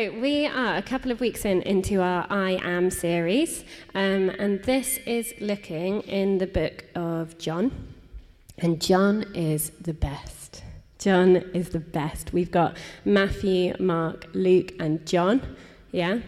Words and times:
So 0.00 0.10
we 0.18 0.46
are 0.46 0.76
a 0.76 0.82
couple 0.82 1.10
of 1.10 1.20
weeks 1.20 1.44
in 1.44 1.60
into 1.62 2.00
our 2.00 2.26
I 2.30 2.58
Am 2.62 2.90
series, 2.90 3.64
um, 3.94 4.30
and 4.30 4.62
this 4.62 4.96
is 5.04 5.34
looking 5.40 6.00
in 6.02 6.38
the 6.38 6.46
book 6.46 6.86
of 6.94 7.36
John, 7.36 7.70
and 8.56 8.80
John 8.80 9.26
is 9.34 9.72
the 9.78 9.92
best. 9.92 10.62
John 10.98 11.36
is 11.52 11.68
the 11.68 11.80
best. 11.80 12.32
We've 12.32 12.50
got 12.50 12.78
Matthew, 13.04 13.74
Mark, 13.78 14.26
Luke, 14.32 14.72
and 14.80 15.04
John. 15.06 15.56
Yeah, 15.92 16.20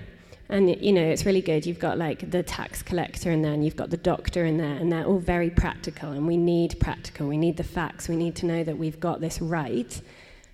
and 0.51 0.69
you 0.69 0.93
know 0.93 1.05
it's 1.05 1.25
really 1.25 1.41
good. 1.41 1.65
You've 1.65 1.79
got 1.79 1.97
like 1.97 2.31
the 2.31 2.43
tax 2.43 2.83
collector 2.83 3.31
in 3.31 3.41
there, 3.41 3.55
and 3.55 3.65
you've 3.65 3.77
got 3.77 3.89
the 3.89 3.97
doctor 3.97 4.45
in 4.45 4.59
there, 4.59 4.75
and 4.75 4.93
they're 4.93 5.07
all 5.07 5.19
very 5.19 5.49
practical. 5.49 6.11
And 6.11 6.27
we 6.27 6.37
need 6.37 6.79
practical. 6.79 7.27
We 7.27 7.39
need 7.39 7.57
the 7.57 7.65
facts. 7.65 8.07
We 8.07 8.17
need 8.17 8.37
to 8.37 8.45
know 8.45 8.65
that 8.65 8.77
we've 8.77 9.01
got 9.01 9.23
this 9.23 9.41
right. 9.41 9.99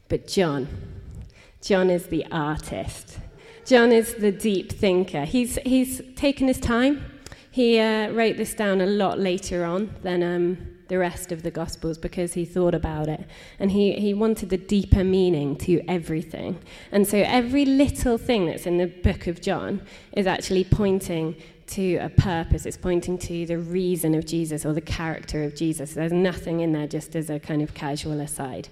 But 0.09 0.29
John, 0.29 0.69
John 1.61 1.91
is 1.91 2.07
the 2.07 2.25
artist. 2.31 3.19
John 3.65 3.93
is 3.93 4.15
the 4.15 4.33
deep 4.33 4.73
thinker. 4.73 5.25
He's, 5.25 5.59
he's 5.67 6.01
taken 6.17 6.49
his 6.49 6.61
time. 6.61 7.05
He 7.51 7.79
uh, 7.79 8.11
wrote 8.11 8.37
this 8.37 8.55
down 8.55 8.81
a 8.81 8.87
lot 8.87 9.19
later 9.19 9.65
on 9.65 9.95
than 10.03 10.23
um, 10.23 10.79
the 10.89 10.99
rest 10.99 11.33
of 11.33 11.43
the 11.43 11.51
Gospels 11.51 11.99
because 11.99 12.33
he 12.33 12.45
thought 12.45 12.75
about 12.75 13.09
it. 13.09 13.27
And 13.59 13.71
he, 13.71 13.93
he 13.93 14.15
wanted 14.15 14.51
the 14.51 14.57
deeper 14.57 15.05
meaning 15.05 15.57
to 15.57 15.83
everything. 15.89 16.59
And 16.93 17.07
so 17.07 17.19
every 17.19 17.65
little 17.65 18.19
thing 18.19 18.47
that's 18.47 18.67
in 18.67 18.79
the 18.79 18.87
book 18.87 19.27
of 19.27 19.41
John 19.41 19.83
is 20.13 20.27
actually 20.27 20.65
pointing 20.65 21.37
to 21.69 21.97
a 21.97 22.09
purpose. 22.09 22.65
It's 22.65 22.77
pointing 22.79 23.19
to 23.19 23.45
the 23.45 23.59
reason 23.59 24.15
of 24.15 24.25
Jesus 24.25 24.65
or 24.65 24.73
the 24.73 24.81
character 24.81 25.45
of 25.45 25.55
Jesus. 25.55 25.93
There's 25.93 26.13
nothing 26.13 26.61
in 26.61 26.73
there 26.73 26.87
just 26.87 27.15
as 27.15 27.29
a 27.29 27.39
kind 27.39 27.61
of 27.61 27.75
casual 27.75 28.21
aside. 28.21 28.69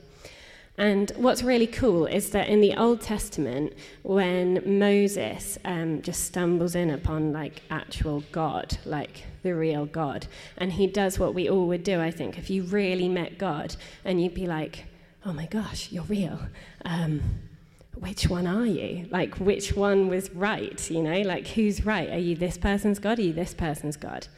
And 0.79 1.11
what's 1.17 1.43
really 1.43 1.67
cool 1.67 2.07
is 2.07 2.31
that 2.31 2.49
in 2.49 2.61
the 2.61 2.75
Old 2.77 3.01
Testament, 3.01 3.73
when 4.03 4.79
Moses 4.79 5.59
um, 5.65 6.03
just 6.03 6.25
stumbles 6.25 6.75
in 6.75 6.91
upon 6.91 7.33
like 7.33 7.63
actual 7.71 8.23
God, 8.31 8.77
like 8.85 9.25
the 9.43 9.55
real 9.55 9.87
God, 9.87 10.27
and 10.59 10.73
he 10.73 10.87
does 10.87 11.19
what 11.19 11.35
we 11.35 11.49
all 11.49 11.67
would 11.69 11.83
do, 11.83 12.01
I 12.01 12.11
think, 12.11 12.37
if 12.37 12.51
you 12.51 12.65
really 12.65 13.09
met 13.09 13.39
God 13.39 13.75
and 14.05 14.23
you'd 14.23 14.35
be 14.35 14.47
like, 14.47 14.85
oh 15.25 15.33
my 15.33 15.47
gosh, 15.47 15.91
you're 15.91 16.05
real. 16.05 16.39
Um, 16.85 17.23
which 17.95 18.29
one 18.29 18.47
are 18.47 18.67
you? 18.67 19.09
Like, 19.11 19.37
which 19.37 19.75
one 19.75 20.09
was 20.09 20.31
right? 20.33 20.91
You 20.91 21.03
know, 21.03 21.23
like, 21.23 21.47
who's 21.49 21.87
right? 21.87 22.11
Are 22.11 22.19
you 22.19 22.37
this 22.37 22.59
person's 22.59 22.99
God? 22.99 23.19
Are 23.19 23.23
you 23.23 23.33
this 23.33 23.55
person's 23.55 23.97
God? 23.97 24.29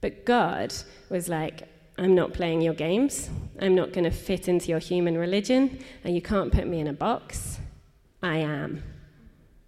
But 0.00 0.24
God 0.24 0.74
was 1.08 1.28
like, 1.28 1.62
I'm 1.96 2.16
not 2.16 2.32
playing 2.32 2.60
your 2.60 2.74
games. 2.74 3.30
I'm 3.60 3.74
not 3.74 3.92
going 3.92 4.04
to 4.04 4.10
fit 4.10 4.48
into 4.48 4.68
your 4.68 4.78
human 4.78 5.16
religion, 5.16 5.78
and 6.04 6.14
you 6.14 6.22
can't 6.22 6.52
put 6.52 6.66
me 6.66 6.80
in 6.80 6.86
a 6.86 6.92
box. 6.92 7.58
I 8.22 8.38
am. 8.38 8.82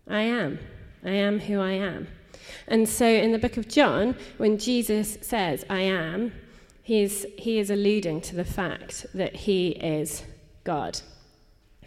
I 0.07 0.23
am. 0.23 0.59
I 1.05 1.13
am 1.13 1.41
who 1.41 1.61
I 1.61 1.73
am. 1.73 2.09
And 2.67 2.89
so 2.89 3.07
in 3.07 3.33
the 3.33 3.39
book 3.39 3.57
of 3.57 3.69
John, 3.69 4.17
when 4.37 4.59
Jesus 4.59 5.19
says, 5.23 5.65
I 5.71 5.81
am, 5.81 6.33
he 6.83 7.03
is, 7.03 7.27
he 7.37 7.59
is 7.59 7.71
alluding 7.71 8.21
to 8.23 8.37
the 8.37 8.45
fact 8.45 9.07
that 9.15 9.35
he 9.37 9.71
is 9.71 10.25
God. 10.65 11.01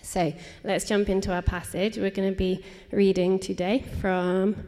So 0.01 0.34
let's 0.63 0.85
jump 0.85 1.09
into 1.09 1.34
our 1.34 1.41
passage. 1.41 1.97
We're 1.97 2.11
going 2.11 2.31
to 2.31 2.38
be 2.38 2.63
reading 2.91 3.40
today 3.40 3.85
from 4.00 4.67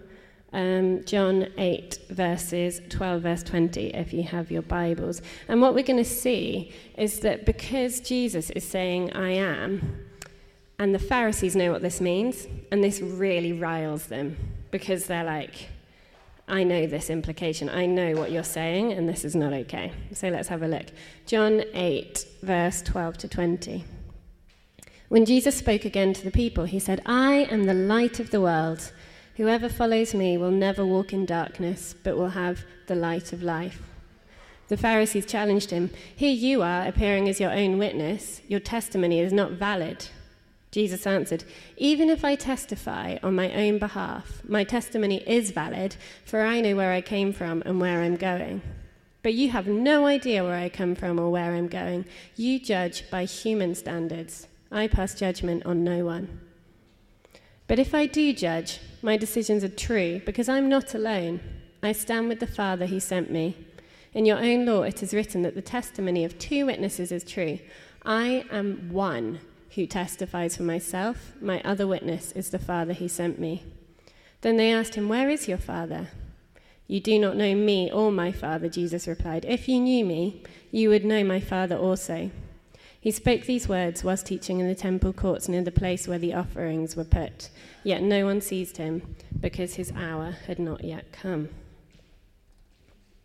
um, 0.53 1.03
John 1.03 1.47
8, 1.57 1.99
verses 2.09 2.81
12, 2.89 3.21
verse 3.21 3.43
20, 3.43 3.87
if 3.95 4.13
you 4.13 4.23
have 4.23 4.51
your 4.51 4.61
Bibles. 4.61 5.21
And 5.47 5.61
what 5.61 5.73
we're 5.73 5.83
going 5.83 6.03
to 6.03 6.09
see 6.09 6.71
is 6.97 7.19
that 7.21 7.45
because 7.45 7.99
Jesus 7.99 8.49
is 8.51 8.63
saying, 8.63 9.13
I 9.13 9.31
am, 9.31 10.05
and 10.79 10.93
the 10.93 10.99
Pharisees 10.99 11.55
know 11.55 11.71
what 11.71 11.81
this 11.81 11.99
means, 11.99 12.47
and 12.71 12.83
this 12.83 13.01
really 13.01 13.53
riles 13.53 14.07
them 14.07 14.37
because 14.71 15.05
they're 15.05 15.23
like, 15.23 15.69
I 16.47 16.63
know 16.63 16.85
this 16.87 17.09
implication. 17.09 17.69
I 17.69 17.85
know 17.85 18.13
what 18.13 18.31
you're 18.31 18.43
saying, 18.43 18.91
and 18.91 19.07
this 19.07 19.23
is 19.23 19.35
not 19.35 19.53
okay. 19.53 19.93
So 20.11 20.29
let's 20.29 20.49
have 20.49 20.61
a 20.61 20.67
look. 20.67 20.87
John 21.25 21.63
8, 21.73 22.25
verse 22.41 22.81
12 22.81 23.17
to 23.19 23.27
20. 23.27 23.85
When 25.07 25.25
Jesus 25.25 25.55
spoke 25.55 25.85
again 25.85 26.13
to 26.13 26.23
the 26.23 26.31
people, 26.31 26.65
he 26.65 26.79
said, 26.79 27.01
I 27.05 27.47
am 27.49 27.65
the 27.65 27.73
light 27.73 28.19
of 28.19 28.31
the 28.31 28.41
world. 28.41 28.91
Whoever 29.35 29.67
follows 29.67 30.13
me 30.13 30.37
will 30.37 30.51
never 30.51 30.85
walk 30.85 31.11
in 31.11 31.25
darkness, 31.25 31.95
but 32.03 32.15
will 32.15 32.29
have 32.29 32.65
the 32.87 32.95
light 32.95 33.33
of 33.33 33.41
life. 33.41 33.81
The 34.67 34.77
Pharisees 34.77 35.25
challenged 35.25 35.71
him 35.71 35.89
Here 36.15 36.31
you 36.31 36.61
are, 36.61 36.87
appearing 36.87 37.27
as 37.27 37.39
your 37.39 37.51
own 37.51 37.77
witness. 37.77 38.41
Your 38.47 38.59
testimony 38.59 39.19
is 39.19 39.33
not 39.33 39.51
valid. 39.51 40.07
Jesus 40.71 41.05
answered, 41.05 41.43
Even 41.77 42.09
if 42.09 42.23
I 42.25 42.35
testify 42.35 43.17
on 43.21 43.35
my 43.35 43.51
own 43.53 43.79
behalf, 43.79 44.41
my 44.47 44.63
testimony 44.63 45.17
is 45.27 45.51
valid, 45.51 45.95
for 46.25 46.41
I 46.41 46.61
know 46.61 46.75
where 46.75 46.91
I 46.91 47.01
came 47.01 47.33
from 47.33 47.61
and 47.65 47.79
where 47.79 48.01
I'm 48.01 48.15
going. 48.15 48.61
But 49.23 49.35
you 49.35 49.49
have 49.51 49.67
no 49.67 50.05
idea 50.05 50.43
where 50.43 50.55
I 50.55 50.69
come 50.69 50.95
from 50.95 51.19
or 51.19 51.31
where 51.31 51.53
I'm 51.53 51.67
going. 51.67 52.05
You 52.35 52.59
judge 52.59 53.09
by 53.09 53.25
human 53.25 53.73
standards. 53.73 54.47
I 54.71 54.87
pass 54.87 55.13
judgment 55.13 55.65
on 55.65 55.83
no 55.83 56.05
one. 56.05 56.39
But 57.67 57.79
if 57.79 57.95
I 57.95 58.05
do 58.05 58.33
judge, 58.33 58.79
my 59.01 59.17
decisions 59.17 59.63
are 59.63 59.69
true 59.69 60.21
because 60.25 60.49
I'm 60.49 60.69
not 60.69 60.93
alone. 60.93 61.39
I 61.81 61.91
stand 61.91 62.29
with 62.29 62.39
the 62.39 62.47
Father 62.47 62.85
who 62.85 62.99
sent 62.99 63.31
me. 63.31 63.57
In 64.13 64.25
your 64.25 64.37
own 64.37 64.65
law, 64.65 64.83
it 64.83 65.01
is 65.01 65.13
written 65.13 65.41
that 65.41 65.55
the 65.55 65.61
testimony 65.61 66.23
of 66.23 66.37
two 66.37 66.65
witnesses 66.65 67.11
is 67.11 67.23
true. 67.23 67.59
I 68.05 68.45
am 68.51 68.89
one 68.91 69.39
who 69.75 69.87
testifies 69.87 70.57
for 70.57 70.63
myself. 70.63 71.33
My 71.41 71.61
other 71.63 71.87
witness 71.87 72.31
is 72.33 72.49
the 72.49 72.59
Father 72.59 72.93
who 72.93 73.07
sent 73.07 73.39
me. 73.39 73.63
Then 74.41 74.57
they 74.57 74.71
asked 74.71 74.95
him, 74.95 75.09
Where 75.09 75.29
is 75.29 75.47
your 75.47 75.57
Father? 75.57 76.09
You 76.87 76.99
do 76.99 77.17
not 77.17 77.37
know 77.37 77.55
me 77.55 77.91
or 77.91 78.11
my 78.11 78.31
Father, 78.31 78.69
Jesus 78.69 79.07
replied. 79.07 79.45
If 79.45 79.67
you 79.67 79.79
knew 79.79 80.05
me, 80.05 80.43
you 80.69 80.89
would 80.89 81.05
know 81.05 81.23
my 81.23 81.39
Father 81.39 81.77
also. 81.77 82.29
He 83.03 83.11
spoke 83.11 83.41
these 83.41 83.67
words 83.67 84.01
whilst 84.01 84.27
teaching 84.27 84.61
in 84.61 84.67
the 84.69 84.75
temple 84.75 85.11
courts 85.11 85.49
near 85.49 85.61
the 85.61 85.73
place 85.73 86.07
where 86.07 86.17
the 86.17 86.33
offerings 86.33 86.95
were 86.95 87.03
put. 87.03 87.49
Yet 87.83 88.01
no 88.01 88.23
one 88.23 88.39
seized 88.39 88.77
him 88.77 89.17
because 89.41 89.73
his 89.73 89.91
hour 89.91 90.37
had 90.47 90.57
not 90.57 90.85
yet 90.85 91.11
come. 91.11 91.49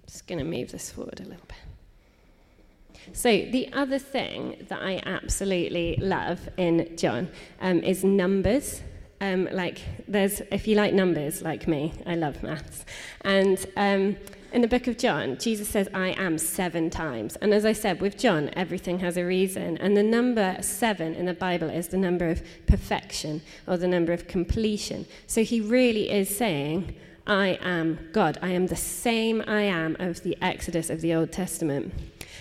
Just 0.05 0.27
going 0.27 0.41
to 0.41 0.45
move 0.45 0.73
this 0.73 0.91
forward 0.91 1.21
a 1.21 1.23
little 1.23 1.47
bit. 1.47 3.13
So, 3.13 3.29
the 3.29 3.73
other 3.73 4.01
thing 4.01 4.67
that 4.69 4.83
I 4.83 5.01
absolutely 5.07 5.95
love 6.01 6.49
in 6.57 6.97
John 6.97 7.29
um, 7.61 7.79
is 7.85 8.03
numbers. 8.03 8.83
Um, 9.21 9.49
like, 9.53 9.79
there's, 10.09 10.41
if 10.51 10.67
you 10.67 10.75
like 10.75 10.93
numbers 10.93 11.41
like 11.41 11.69
me, 11.69 11.93
I 12.05 12.17
love 12.17 12.43
maths. 12.43 12.85
And 13.21 13.65
um, 13.77 14.17
in 14.53 14.63
the 14.63 14.69
book 14.69 14.87
of 14.87 14.97
John, 14.97 15.37
Jesus 15.39 15.69
says, 15.69 15.89
I 15.93 16.09
am 16.11 16.39
seven 16.39 16.91
times. 16.91 17.37
And 17.37 17.53
as 17.53 17.65
I 17.65 17.73
said, 17.73 18.01
with 18.01 18.17
John, 18.17 18.51
everything 18.55 18.99
has 19.01 19.17
a 19.17 19.25
reason. 19.25 19.77
And 19.79 19.97
the 19.97 20.03
number 20.03 20.57
seven 20.61 21.15
in 21.15 21.27
the 21.27 21.35
Bible 21.35 21.69
is 21.69 21.89
the 21.89 21.99
number 21.99 22.29
of 22.29 22.43
perfection 22.67 23.43
or 23.67 23.77
the 23.77 23.89
number 23.89 24.13
of 24.13 24.27
completion. 24.27 25.07
So 25.27 25.43
he 25.43 25.61
really 25.61 26.11
is 26.11 26.35
saying, 26.35 26.95
I 27.27 27.59
am 27.61 28.09
God. 28.13 28.39
I 28.41 28.51
am 28.51 28.69
the 28.69 28.77
same 28.77 29.43
I 29.47 29.63
am 29.63 29.97
of 29.99 30.23
the 30.23 30.37
Exodus 30.41 30.89
of 30.89 31.03
the 31.03 31.15
Old 31.15 31.31
Testament. 31.31 31.93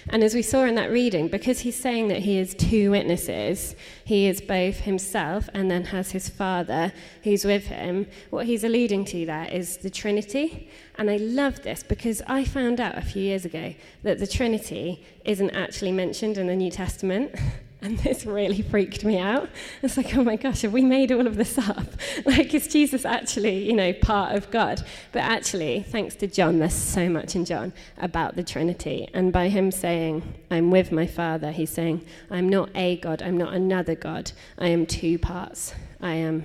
And 0.10 0.24
as 0.24 0.34
we 0.34 0.42
saw 0.42 0.64
in 0.64 0.76
that 0.76 0.90
reading, 0.90 1.28
because 1.28 1.60
he's 1.60 1.76
saying 1.76 2.08
that 2.08 2.20
he 2.20 2.38
is 2.38 2.56
two 2.56 2.92
witnesses, 2.92 3.76
he 4.06 4.28
is 4.28 4.40
both 4.40 4.82
himself 4.82 5.50
and 5.54 5.70
then 5.70 5.86
has 5.86 6.12
his 6.12 6.30
Father 6.30 6.94
who's 7.24 7.44
with 7.44 7.68
him, 7.68 8.08
what 8.30 8.46
he's 8.46 8.64
alluding 8.64 9.04
to 9.06 9.26
there 9.26 9.48
is 9.52 9.78
the 9.78 9.90
Trinity. 9.90 10.70
And 10.98 11.10
I 11.10 11.18
love 11.18 11.64
this 11.64 11.84
because 11.84 12.22
I 12.26 12.46
found 12.46 12.80
out 12.80 12.98
a 12.98 13.02
few 13.02 13.22
years 13.22 13.44
ago 13.44 13.76
that 14.04 14.20
the 14.20 14.28
Trinity 14.28 15.04
isn't 15.26 15.52
actually 15.52 15.92
mentioned 15.92 16.38
in 16.38 16.48
the 16.48 16.56
New 16.56 16.72
Testament. 16.72 17.36
And 17.80 18.00
this 18.00 18.26
really 18.26 18.64
freaked 18.64 19.06
me 19.06 19.20
out. 19.20 19.50
It's 19.84 19.98
like, 19.98 20.16
oh 20.16 20.24
my 20.24 20.36
gosh, 20.36 20.62
have 20.64 20.74
we 20.74 20.82
made 20.82 21.12
all 21.12 21.28
of 21.28 21.36
this 21.36 21.58
up? 21.58 21.88
Like, 22.26 22.54
is 22.54 22.68
Jesus 22.68 23.06
actually, 23.06 23.66
you 23.66 23.74
know, 23.74 23.94
part 23.94 24.36
of 24.36 24.50
God? 24.50 24.84
But 25.12 25.22
actually, 25.22 25.84
thanks 25.84 26.16
to 26.16 26.28
John, 26.28 26.58
there's 26.60 26.74
so 26.74 27.08
much 27.08 27.36
in 27.36 27.46
John 27.46 27.72
about 28.00 28.36
the 28.36 28.44
Trinity. 28.44 29.08
And 29.14 29.32
by 29.32 29.50
him 29.50 29.72
saying, 29.72 30.24
I'm 30.50 30.72
with 30.72 30.92
my 30.92 31.06
Father, 31.06 31.52
he's 31.52 31.70
saying, 31.70 32.04
I'm 32.32 32.50
not 32.50 32.70
a 32.76 32.98
God, 32.98 33.22
I'm 33.22 33.38
not 33.38 33.54
another 33.54 33.96
God. 33.96 34.32
I 34.58 34.70
am 34.70 34.88
two 34.88 35.20
parts. 35.20 35.76
I 36.02 36.14
am, 36.14 36.44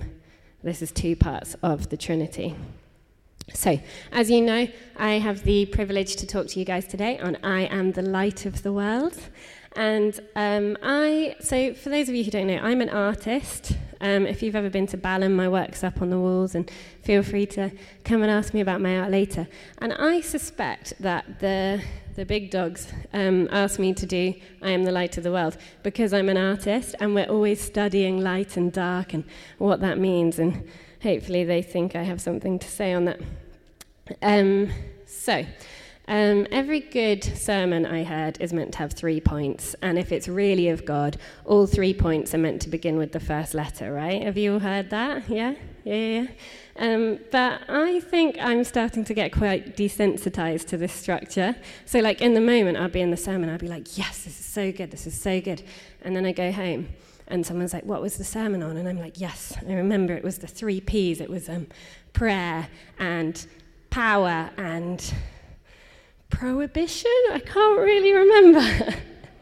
this 0.61 0.81
is 0.81 0.91
two 0.91 1.15
parts 1.15 1.55
of 1.63 1.89
the 1.89 1.97
Trinity. 1.97 2.55
So, 3.51 3.79
as 4.11 4.31
you 4.31 4.41
know, 4.41 4.67
I 4.95 5.13
have 5.13 5.43
the 5.43 5.65
privilege 5.65 6.15
to 6.17 6.27
talk 6.27 6.47
to 6.47 6.59
you 6.59 6.65
guys 6.65 6.85
today 6.85 7.19
on 7.19 7.37
I 7.43 7.63
Am 7.63 7.91
the 7.91 8.01
Light 8.01 8.45
of 8.45 8.63
the 8.63 8.71
World. 8.71 9.17
And 9.75 10.19
um, 10.35 10.77
I, 10.83 11.35
so 11.39 11.73
for 11.73 11.89
those 11.89 12.09
of 12.09 12.15
you 12.15 12.23
who 12.23 12.31
don't 12.31 12.47
know, 12.47 12.59
I'm 12.61 12.81
an 12.81 12.89
artist. 12.89 13.75
Um, 14.01 14.27
if 14.27 14.43
you've 14.43 14.55
ever 14.55 14.69
been 14.69 14.85
to 14.87 14.97
Balham, 14.97 15.35
my 15.35 15.47
work's 15.49 15.83
up 15.83 16.01
on 16.01 16.09
the 16.09 16.19
walls, 16.19 16.55
and 16.55 16.69
feel 17.01 17.23
free 17.23 17.45
to 17.47 17.71
come 18.03 18.21
and 18.21 18.29
ask 18.29 18.53
me 18.53 18.61
about 18.61 18.81
my 18.81 18.99
art 18.99 19.11
later. 19.11 19.47
And 19.79 19.93
I 19.93 20.21
suspect 20.21 20.93
that 20.99 21.39
the 21.39 21.81
the 22.15 22.25
big 22.25 22.51
dogs 22.51 22.93
um, 23.13 23.49
ask 23.51 23.79
me 23.79 23.91
to 23.91 24.05
do 24.05 24.35
I 24.61 24.69
am 24.69 24.83
the 24.83 24.91
light 24.91 25.17
of 25.17 25.23
the 25.23 25.31
world 25.31 25.57
because 25.81 26.13
I'm 26.13 26.29
an 26.29 26.37
artist, 26.37 26.95
and 26.99 27.15
we're 27.15 27.29
always 27.29 27.59
studying 27.59 28.21
light 28.21 28.57
and 28.57 28.71
dark 28.71 29.13
and 29.13 29.23
what 29.57 29.79
that 29.79 29.97
means, 29.97 30.37
and 30.37 30.67
hopefully 31.01 31.43
they 31.43 31.61
think 31.61 31.95
I 31.95 32.03
have 32.03 32.21
something 32.21 32.59
to 32.59 32.67
say 32.67 32.93
on 32.93 33.05
that. 33.05 33.19
Um, 34.21 34.69
so. 35.05 35.45
Um, 36.07 36.47
every 36.51 36.81
good 36.81 37.23
sermon 37.23 37.85
I 37.85 38.03
heard 38.03 38.37
is 38.41 38.51
meant 38.51 38.73
to 38.73 38.79
have 38.79 38.91
three 38.91 39.21
points, 39.21 39.73
and 39.81 39.97
if 39.97 40.11
it's 40.11 40.27
really 40.27 40.67
of 40.67 40.85
God, 40.85 41.17
all 41.45 41.65
three 41.65 41.93
points 41.93 42.33
are 42.35 42.37
meant 42.37 42.61
to 42.63 42.69
begin 42.69 42.97
with 42.97 43.13
the 43.13 43.21
first 43.21 43.53
letter, 43.53 43.93
right? 43.93 44.21
Have 44.21 44.37
you 44.37 44.53
all 44.53 44.59
heard 44.59 44.89
that? 44.89 45.29
Yeah? 45.29 45.55
Yeah, 45.85 45.95
yeah. 45.95 46.27
Um, 46.77 47.19
but 47.31 47.61
I 47.69 48.01
think 48.01 48.37
I'm 48.39 48.65
starting 48.65 49.05
to 49.05 49.13
get 49.13 49.31
quite 49.31 49.77
desensitized 49.77 50.67
to 50.67 50.77
this 50.77 50.91
structure. 50.91 51.55
So, 51.85 51.99
like, 51.99 52.21
in 52.21 52.33
the 52.33 52.41
moment, 52.41 52.77
I'll 52.77 52.89
be 52.89 53.01
in 53.01 53.11
the 53.11 53.17
sermon, 53.17 53.49
I'll 53.49 53.57
be 53.57 53.67
like, 53.69 53.97
yes, 53.97 54.25
this 54.25 54.37
is 54.39 54.45
so 54.45 54.73
good, 54.73 54.91
this 54.91 55.07
is 55.07 55.19
so 55.19 55.39
good. 55.39 55.63
And 56.01 56.15
then 56.15 56.25
I 56.25 56.33
go 56.33 56.51
home, 56.51 56.89
and 57.27 57.45
someone's 57.45 57.73
like, 57.73 57.85
what 57.85 58.01
was 58.01 58.17
the 58.17 58.25
sermon 58.25 58.61
on? 58.61 58.75
And 58.75 58.89
I'm 58.89 58.99
like, 58.99 59.21
yes, 59.21 59.55
I 59.65 59.73
remember 59.73 60.13
it 60.13 60.23
was 60.23 60.39
the 60.39 60.47
three 60.47 60.81
P's. 60.81 61.21
It 61.21 61.29
was 61.29 61.47
um, 61.47 61.67
prayer 62.11 62.67
and 62.99 63.45
power 63.89 64.49
and 64.57 65.13
prohibition? 66.33 67.11
I 67.31 67.39
can't 67.39 67.79
really 67.79 68.11
remember. 68.11 68.95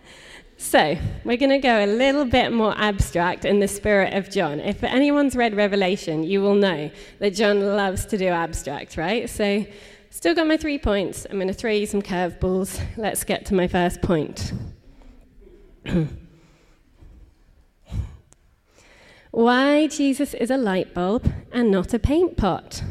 so, 0.58 0.98
we're 1.24 1.38
going 1.38 1.52
to 1.52 1.60
go 1.60 1.84
a 1.84 1.88
little 1.88 2.26
bit 2.26 2.52
more 2.52 2.74
abstract 2.78 3.46
in 3.46 3.60
the 3.60 3.68
spirit 3.68 4.14
of 4.14 4.30
John. 4.30 4.60
If 4.60 4.84
anyone's 4.84 5.36
read 5.36 5.56
Revelation, 5.56 6.24
you 6.24 6.42
will 6.42 6.56
know 6.56 6.92
that 7.20 7.32
John 7.32 7.62
loves 7.62 8.06
to 8.08 8.18
do 8.18 8.28
abstract, 8.28 8.98
right? 8.98 9.30
So, 9.30 9.66
still 10.10 10.36
got 10.36 10.48
my 10.48 10.58
three 10.58 10.78
points. 10.78 11.26
I'm 11.30 11.38
going 11.38 11.48
to 11.48 11.54
throw 11.54 11.72
you 11.72 11.86
some 11.86 12.02
curveballs. 12.02 12.82
Let's 12.98 13.24
get 13.24 13.46
to 13.48 13.56
my 13.56 13.68
first 13.68 14.02
point. 14.02 14.52
Why 19.32 19.88
Jesus 19.88 20.34
is 20.34 20.52
a 20.52 20.58
light 20.58 20.94
bulb 20.94 21.32
and 21.54 21.72
not 21.72 21.94
a 21.94 22.00
paint 22.00 22.36
pot. 22.36 22.84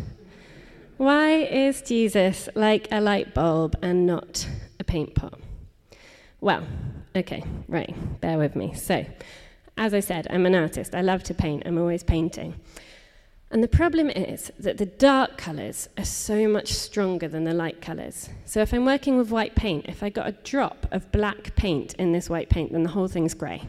Why 1.00 1.30
is 1.30 1.80
Jesus 1.80 2.50
like 2.54 2.86
a 2.92 3.00
light 3.00 3.32
bulb 3.32 3.74
and 3.80 4.04
not 4.04 4.46
a 4.78 4.84
paint 4.84 5.14
pot? 5.14 5.40
Well, 6.42 6.66
okay, 7.16 7.42
right, 7.68 8.20
bear 8.20 8.36
with 8.36 8.54
me. 8.54 8.74
So, 8.74 9.06
as 9.78 9.94
I 9.94 10.00
said, 10.00 10.26
I'm 10.28 10.44
an 10.44 10.54
artist. 10.54 10.94
I 10.94 11.00
love 11.00 11.22
to 11.22 11.32
paint, 11.32 11.62
I'm 11.64 11.78
always 11.78 12.02
painting. 12.02 12.54
And 13.50 13.62
the 13.62 13.66
problem 13.66 14.10
is 14.10 14.52
that 14.58 14.76
the 14.76 14.84
dark 14.84 15.38
colours 15.38 15.88
are 15.96 16.04
so 16.04 16.46
much 16.46 16.74
stronger 16.74 17.28
than 17.28 17.44
the 17.44 17.54
light 17.54 17.80
colours. 17.80 18.28
So 18.44 18.60
if 18.60 18.74
I'm 18.74 18.84
working 18.84 19.16
with 19.16 19.30
white 19.30 19.54
paint, 19.54 19.86
if 19.88 20.02
I 20.02 20.10
got 20.10 20.28
a 20.28 20.32
drop 20.32 20.86
of 20.90 21.10
black 21.12 21.56
paint 21.56 21.94
in 21.94 22.12
this 22.12 22.28
white 22.28 22.50
paint, 22.50 22.72
then 22.72 22.82
the 22.82 22.90
whole 22.90 23.08
thing's 23.08 23.32
grey. 23.32 23.62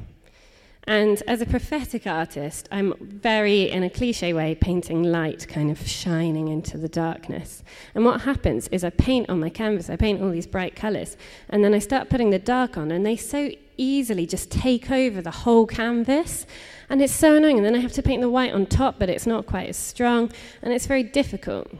And 0.87 1.21
as 1.27 1.41
a 1.41 1.45
prophetic 1.45 2.07
artist, 2.07 2.67
I'm 2.71 2.95
very, 2.99 3.69
in 3.69 3.83
a 3.83 3.89
cliche 3.89 4.33
way, 4.33 4.55
painting 4.55 5.03
light 5.03 5.47
kind 5.47 5.69
of 5.69 5.87
shining 5.87 6.47
into 6.47 6.77
the 6.77 6.89
darkness. 6.89 7.63
And 7.93 8.03
what 8.03 8.21
happens 8.21 8.67
is 8.69 8.83
I 8.83 8.89
paint 8.89 9.29
on 9.29 9.39
my 9.39 9.49
canvas, 9.49 9.91
I 9.91 9.95
paint 9.95 10.21
all 10.21 10.31
these 10.31 10.47
bright 10.47 10.75
colours, 10.75 11.17
and 11.49 11.63
then 11.63 11.75
I 11.75 11.79
start 11.79 12.09
putting 12.09 12.31
the 12.31 12.39
dark 12.39 12.77
on, 12.77 12.91
and 12.91 13.05
they 13.05 13.15
so 13.15 13.51
easily 13.77 14.25
just 14.25 14.51
take 14.51 14.89
over 14.89 15.21
the 15.21 15.31
whole 15.31 15.67
canvas. 15.67 16.47
And 16.89 17.01
it's 17.01 17.13
so 17.13 17.35
annoying. 17.35 17.57
And 17.57 17.65
then 17.65 17.75
I 17.75 17.79
have 17.79 17.93
to 17.93 18.03
paint 18.03 18.21
the 18.21 18.29
white 18.29 18.51
on 18.51 18.65
top, 18.65 18.99
but 18.99 19.09
it's 19.09 19.27
not 19.27 19.45
quite 19.45 19.69
as 19.69 19.77
strong, 19.77 20.31
and 20.61 20.73
it's 20.73 20.87
very 20.87 21.03
difficult. 21.03 21.71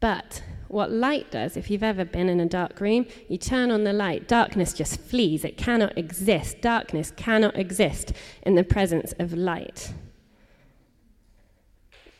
But 0.00 0.42
what 0.68 0.90
light 0.90 1.30
does, 1.30 1.56
if 1.56 1.70
you've 1.70 1.82
ever 1.82 2.04
been 2.04 2.28
in 2.28 2.40
a 2.40 2.46
dark 2.46 2.80
room, 2.80 3.06
you 3.28 3.38
turn 3.38 3.70
on 3.70 3.84
the 3.84 3.92
light, 3.92 4.28
darkness 4.28 4.72
just 4.72 5.00
flees. 5.00 5.44
It 5.44 5.56
cannot 5.56 5.96
exist. 5.96 6.60
Darkness 6.60 7.12
cannot 7.16 7.56
exist 7.56 8.12
in 8.42 8.54
the 8.54 8.64
presence 8.64 9.12
of 9.18 9.32
light. 9.32 9.92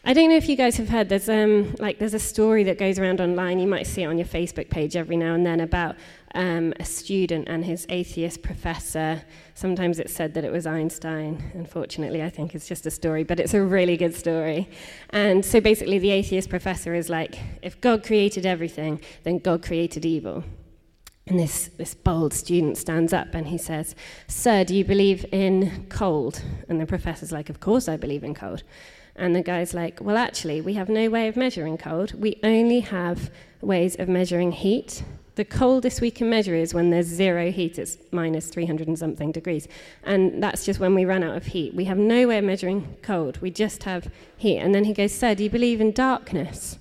I 0.08 0.12
don't 0.12 0.30
know 0.30 0.36
if 0.36 0.48
you 0.48 0.54
guys 0.54 0.76
have 0.76 0.88
heard. 0.88 1.08
There's 1.08 1.28
um, 1.28 1.74
like 1.80 1.98
there's 1.98 2.14
a 2.14 2.20
story 2.20 2.62
that 2.62 2.78
goes 2.78 2.96
around 2.96 3.20
online. 3.20 3.58
You 3.58 3.66
might 3.66 3.88
see 3.88 4.04
it 4.04 4.06
on 4.06 4.18
your 4.18 4.26
Facebook 4.28 4.70
page 4.70 4.94
every 4.94 5.16
now 5.16 5.34
and 5.34 5.44
then 5.44 5.58
about 5.58 5.96
um, 6.32 6.72
a 6.78 6.84
student 6.84 7.48
and 7.48 7.64
his 7.64 7.86
atheist 7.88 8.40
professor. 8.40 9.20
Sometimes 9.54 9.98
it's 9.98 10.14
said 10.14 10.34
that 10.34 10.44
it 10.44 10.52
was 10.52 10.64
Einstein. 10.64 11.50
Unfortunately, 11.54 12.22
I 12.22 12.30
think 12.30 12.54
it's 12.54 12.68
just 12.68 12.86
a 12.86 12.90
story, 12.92 13.24
but 13.24 13.40
it's 13.40 13.52
a 13.52 13.60
really 13.60 13.96
good 13.96 14.14
story. 14.14 14.70
And 15.10 15.44
so 15.44 15.60
basically, 15.60 15.98
the 15.98 16.10
atheist 16.10 16.50
professor 16.50 16.94
is 16.94 17.10
like, 17.10 17.40
if 17.60 17.80
God 17.80 18.04
created 18.04 18.46
everything, 18.46 19.00
then 19.24 19.38
God 19.38 19.64
created 19.64 20.04
evil. 20.06 20.44
And 21.26 21.36
this, 21.36 21.68
this 21.76 21.94
bold 21.94 22.32
student 22.32 22.78
stands 22.78 23.12
up 23.12 23.34
and 23.34 23.48
he 23.48 23.58
says, 23.58 23.96
Sir, 24.28 24.62
do 24.62 24.72
you 24.76 24.84
believe 24.84 25.26
in 25.32 25.86
cold? 25.88 26.40
And 26.68 26.80
the 26.80 26.86
professor's 26.86 27.32
like, 27.32 27.50
Of 27.50 27.58
course 27.58 27.88
I 27.88 27.96
believe 27.96 28.22
in 28.22 28.34
cold. 28.34 28.62
And 29.16 29.34
the 29.34 29.42
guy's 29.42 29.74
like, 29.74 30.00
Well, 30.00 30.16
actually, 30.16 30.60
we 30.60 30.74
have 30.74 30.88
no 30.88 31.08
way 31.08 31.28
of 31.28 31.36
measuring 31.36 31.78
cold. 31.78 32.12
We 32.14 32.38
only 32.42 32.80
have 32.80 33.30
ways 33.60 33.96
of 33.96 34.08
measuring 34.08 34.52
heat. 34.52 35.02
The 35.36 35.44
coldest 35.44 36.00
we 36.00 36.10
can 36.10 36.30
measure 36.30 36.54
is 36.54 36.72
when 36.72 36.88
there's 36.90 37.06
zero 37.06 37.50
heat, 37.50 37.78
it's 37.78 37.98
minus 38.10 38.48
300 38.48 38.88
and 38.88 38.98
something 38.98 39.32
degrees. 39.32 39.68
And 40.02 40.42
that's 40.42 40.64
just 40.64 40.80
when 40.80 40.94
we 40.94 41.04
run 41.04 41.22
out 41.22 41.36
of 41.36 41.46
heat. 41.46 41.74
We 41.74 41.84
have 41.84 41.98
no 41.98 42.26
way 42.26 42.38
of 42.38 42.44
measuring 42.44 42.96
cold, 43.02 43.38
we 43.42 43.50
just 43.50 43.82
have 43.82 44.10
heat. 44.36 44.58
And 44.58 44.74
then 44.74 44.84
he 44.84 44.94
goes, 44.94 45.12
Sir, 45.12 45.34
do 45.34 45.44
you 45.44 45.50
believe 45.50 45.80
in 45.80 45.92
darkness? 45.92 46.78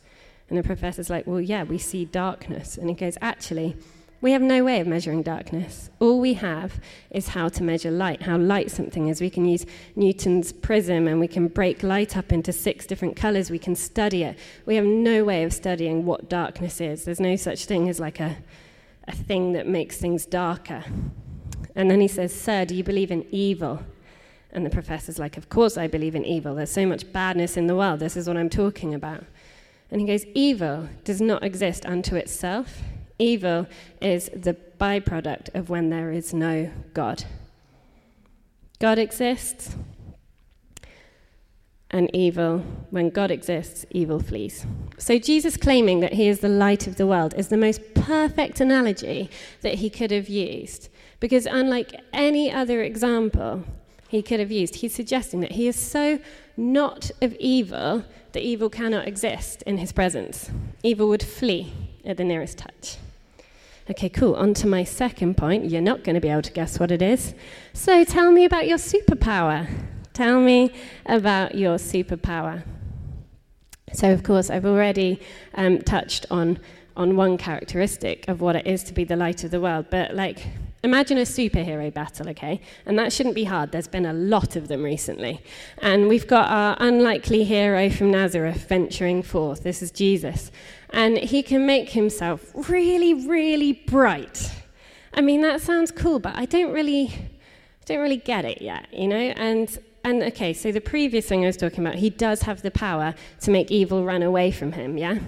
And 0.49 0.57
the 0.57 0.63
professor's 0.63 1.09
like, 1.09 1.25
Well, 1.25 1.41
yeah, 1.41 1.63
we 1.63 1.77
see 1.77 2.05
darkness. 2.05 2.77
And 2.77 2.89
he 2.89 2.95
goes, 2.95 3.17
Actually, 3.21 3.75
we 4.21 4.31
have 4.31 4.41
no 4.41 4.63
way 4.63 4.79
of 4.79 4.87
measuring 4.87 5.21
darkness. 5.21 5.89
All 5.99 6.19
we 6.19 6.33
have 6.35 6.79
is 7.11 7.29
how 7.29 7.49
to 7.49 7.63
measure 7.63 7.91
light, 7.91 8.23
how 8.23 8.37
light 8.37 8.71
something 8.71 9.07
is. 9.07 9.21
We 9.21 9.29
can 9.29 9.45
use 9.45 9.65
Newton's 9.95 10.51
prism 10.51 11.07
and 11.07 11.19
we 11.19 11.27
can 11.27 11.47
break 11.47 11.83
light 11.83 12.17
up 12.17 12.31
into 12.31 12.51
six 12.51 12.85
different 12.85 13.15
colors. 13.15 13.51
We 13.51 13.59
can 13.59 13.75
study 13.75 14.23
it. 14.23 14.37
We 14.65 14.75
have 14.75 14.85
no 14.85 15.23
way 15.23 15.43
of 15.43 15.53
studying 15.53 16.05
what 16.05 16.29
darkness 16.29 16.81
is. 16.81 17.05
There's 17.05 17.19
no 17.19 17.35
such 17.35 17.65
thing 17.65 17.89
as 17.89 17.99
like 17.99 18.19
a, 18.19 18.37
a 19.07 19.11
thing 19.11 19.53
that 19.53 19.67
makes 19.67 19.97
things 19.97 20.25
darker. 20.25 20.83
And 21.75 21.91
then 21.91 22.01
he 22.01 22.07
says, 22.07 22.33
Sir, 22.33 22.65
do 22.65 22.73
you 22.73 22.83
believe 22.83 23.11
in 23.11 23.25
evil? 23.31 23.83
And 24.51 24.65
the 24.65 24.69
professor's 24.69 25.19
like, 25.19 25.37
Of 25.37 25.49
course 25.49 25.77
I 25.77 25.87
believe 25.87 26.15
in 26.15 26.23
evil. 26.23 26.55
There's 26.55 26.71
so 26.71 26.85
much 26.85 27.11
badness 27.11 27.57
in 27.57 27.67
the 27.67 27.75
world. 27.75 27.99
This 27.99 28.15
is 28.15 28.27
what 28.27 28.37
I'm 28.37 28.49
talking 28.49 28.93
about. 28.93 29.23
And 29.91 29.99
he 30.01 30.07
goes, 30.07 30.25
Evil 30.33 30.87
does 31.03 31.21
not 31.21 31.43
exist 31.43 31.85
unto 31.85 32.15
itself. 32.15 32.81
Evil 33.17 33.67
is 34.01 34.29
the 34.33 34.55
byproduct 34.79 35.53
of 35.55 35.69
when 35.69 35.89
there 35.89 36.11
is 36.11 36.33
no 36.33 36.71
God. 36.93 37.23
God 38.79 38.99
exists, 38.99 39.75
and 41.91 42.13
evil, 42.13 42.59
when 42.89 43.09
God 43.09 43.31
exists, 43.31 43.85
evil 43.89 44.19
flees. 44.19 44.65
So, 44.97 45.17
Jesus 45.17 45.55
claiming 45.55 46.01
that 46.01 46.13
he 46.13 46.27
is 46.27 46.41
the 46.41 46.49
light 46.49 46.87
of 46.87 46.97
the 46.97 47.07
world 47.07 47.33
is 47.37 47.47
the 47.47 47.57
most 47.57 47.93
perfect 47.93 48.59
analogy 48.59 49.29
that 49.61 49.75
he 49.75 49.89
could 49.89 50.11
have 50.11 50.27
used. 50.27 50.89
Because, 51.21 51.45
unlike 51.45 52.01
any 52.11 52.51
other 52.51 52.83
example 52.83 53.63
he 54.09 54.21
could 54.21 54.41
have 54.41 54.51
used, 54.51 54.75
he's 54.75 54.93
suggesting 54.93 55.39
that 55.39 55.53
he 55.53 55.67
is 55.67 55.77
so 55.77 56.19
not 56.57 57.11
of 57.21 57.33
evil 57.35 58.03
that 58.33 58.41
evil 58.41 58.69
cannot 58.69 59.07
exist 59.07 59.61
in 59.61 59.77
his 59.77 59.93
presence. 59.93 60.51
Evil 60.83 61.07
would 61.07 61.23
flee 61.23 61.71
at 62.03 62.17
the 62.17 62.23
nearest 62.25 62.57
touch. 62.57 62.97
Okay, 63.87 64.09
cool. 64.09 64.33
On 64.35 64.55
to 64.55 64.67
my 64.67 64.83
second 64.83 65.37
point. 65.37 65.69
You're 65.69 65.81
not 65.81 66.03
going 66.03 66.15
to 66.15 66.21
be 66.21 66.29
able 66.29 66.41
to 66.41 66.51
guess 66.51 66.79
what 66.79 66.89
it 66.89 67.03
is. 67.03 67.35
So 67.73 68.03
tell 68.03 68.31
me 68.31 68.43
about 68.43 68.67
your 68.67 68.79
superpower. 68.79 69.69
Tell 70.13 70.39
me 70.39 70.71
about 71.05 71.53
your 71.53 71.77
superpower. 71.77 72.63
So, 73.93 74.11
of 74.11 74.23
course, 74.23 74.49
I've 74.49 74.65
already 74.65 75.21
um, 75.53 75.81
touched 75.81 76.25
on, 76.31 76.57
on 76.97 77.15
one 77.15 77.37
characteristic 77.37 78.27
of 78.27 78.41
what 78.41 78.55
it 78.55 78.65
is 78.65 78.83
to 78.85 78.93
be 78.93 79.03
the 79.03 79.15
light 79.15 79.43
of 79.43 79.51
the 79.51 79.61
world. 79.61 79.85
But, 79.91 80.15
like, 80.15 80.47
imagine 80.83 81.19
a 81.19 81.21
superhero 81.21 81.93
battle, 81.93 82.27
okay? 82.29 82.61
And 82.87 82.97
that 82.97 83.13
shouldn't 83.13 83.35
be 83.35 83.43
hard. 83.43 83.71
There's 83.71 83.87
been 83.87 84.05
a 84.05 84.13
lot 84.13 84.55
of 84.55 84.67
them 84.67 84.83
recently. 84.83 85.43
And 85.77 86.07
we've 86.07 86.27
got 86.27 86.49
our 86.49 86.75
unlikely 86.79 87.43
hero 87.43 87.89
from 87.91 88.09
Nazareth 88.09 88.67
venturing 88.67 89.21
forth. 89.21 89.63
This 89.63 89.83
is 89.83 89.91
Jesus 89.91 90.51
and 90.95 91.17
he 91.17 91.43
can 91.43 91.65
make 91.65 91.89
himself 91.89 92.51
really, 92.69 93.13
really 93.13 93.73
bright. 93.73 94.49
I 95.13 95.19
mean, 95.19 95.41
that 95.41 95.59
sounds 95.59 95.91
cool, 95.91 96.19
but 96.19 96.35
I 96.37 96.45
don't 96.45 96.71
really, 96.71 97.13
don't 97.85 97.99
really 97.99 98.17
get 98.17 98.45
it 98.45 98.61
yet, 98.61 98.87
you 98.93 99.09
know? 99.09 99.17
And, 99.17 99.77
and 100.05 100.23
okay, 100.23 100.53
so 100.53 100.71
the 100.71 100.79
previous 100.79 101.27
thing 101.27 101.43
I 101.43 101.47
was 101.47 101.57
talking 101.57 101.85
about, 101.85 101.95
he 101.95 102.09
does 102.09 102.43
have 102.43 102.61
the 102.61 102.71
power 102.71 103.13
to 103.41 103.51
make 103.51 103.71
evil 103.71 104.05
run 104.05 104.23
away 104.23 104.51
from 104.51 104.71
him, 104.71 104.97
yeah? 104.97 105.19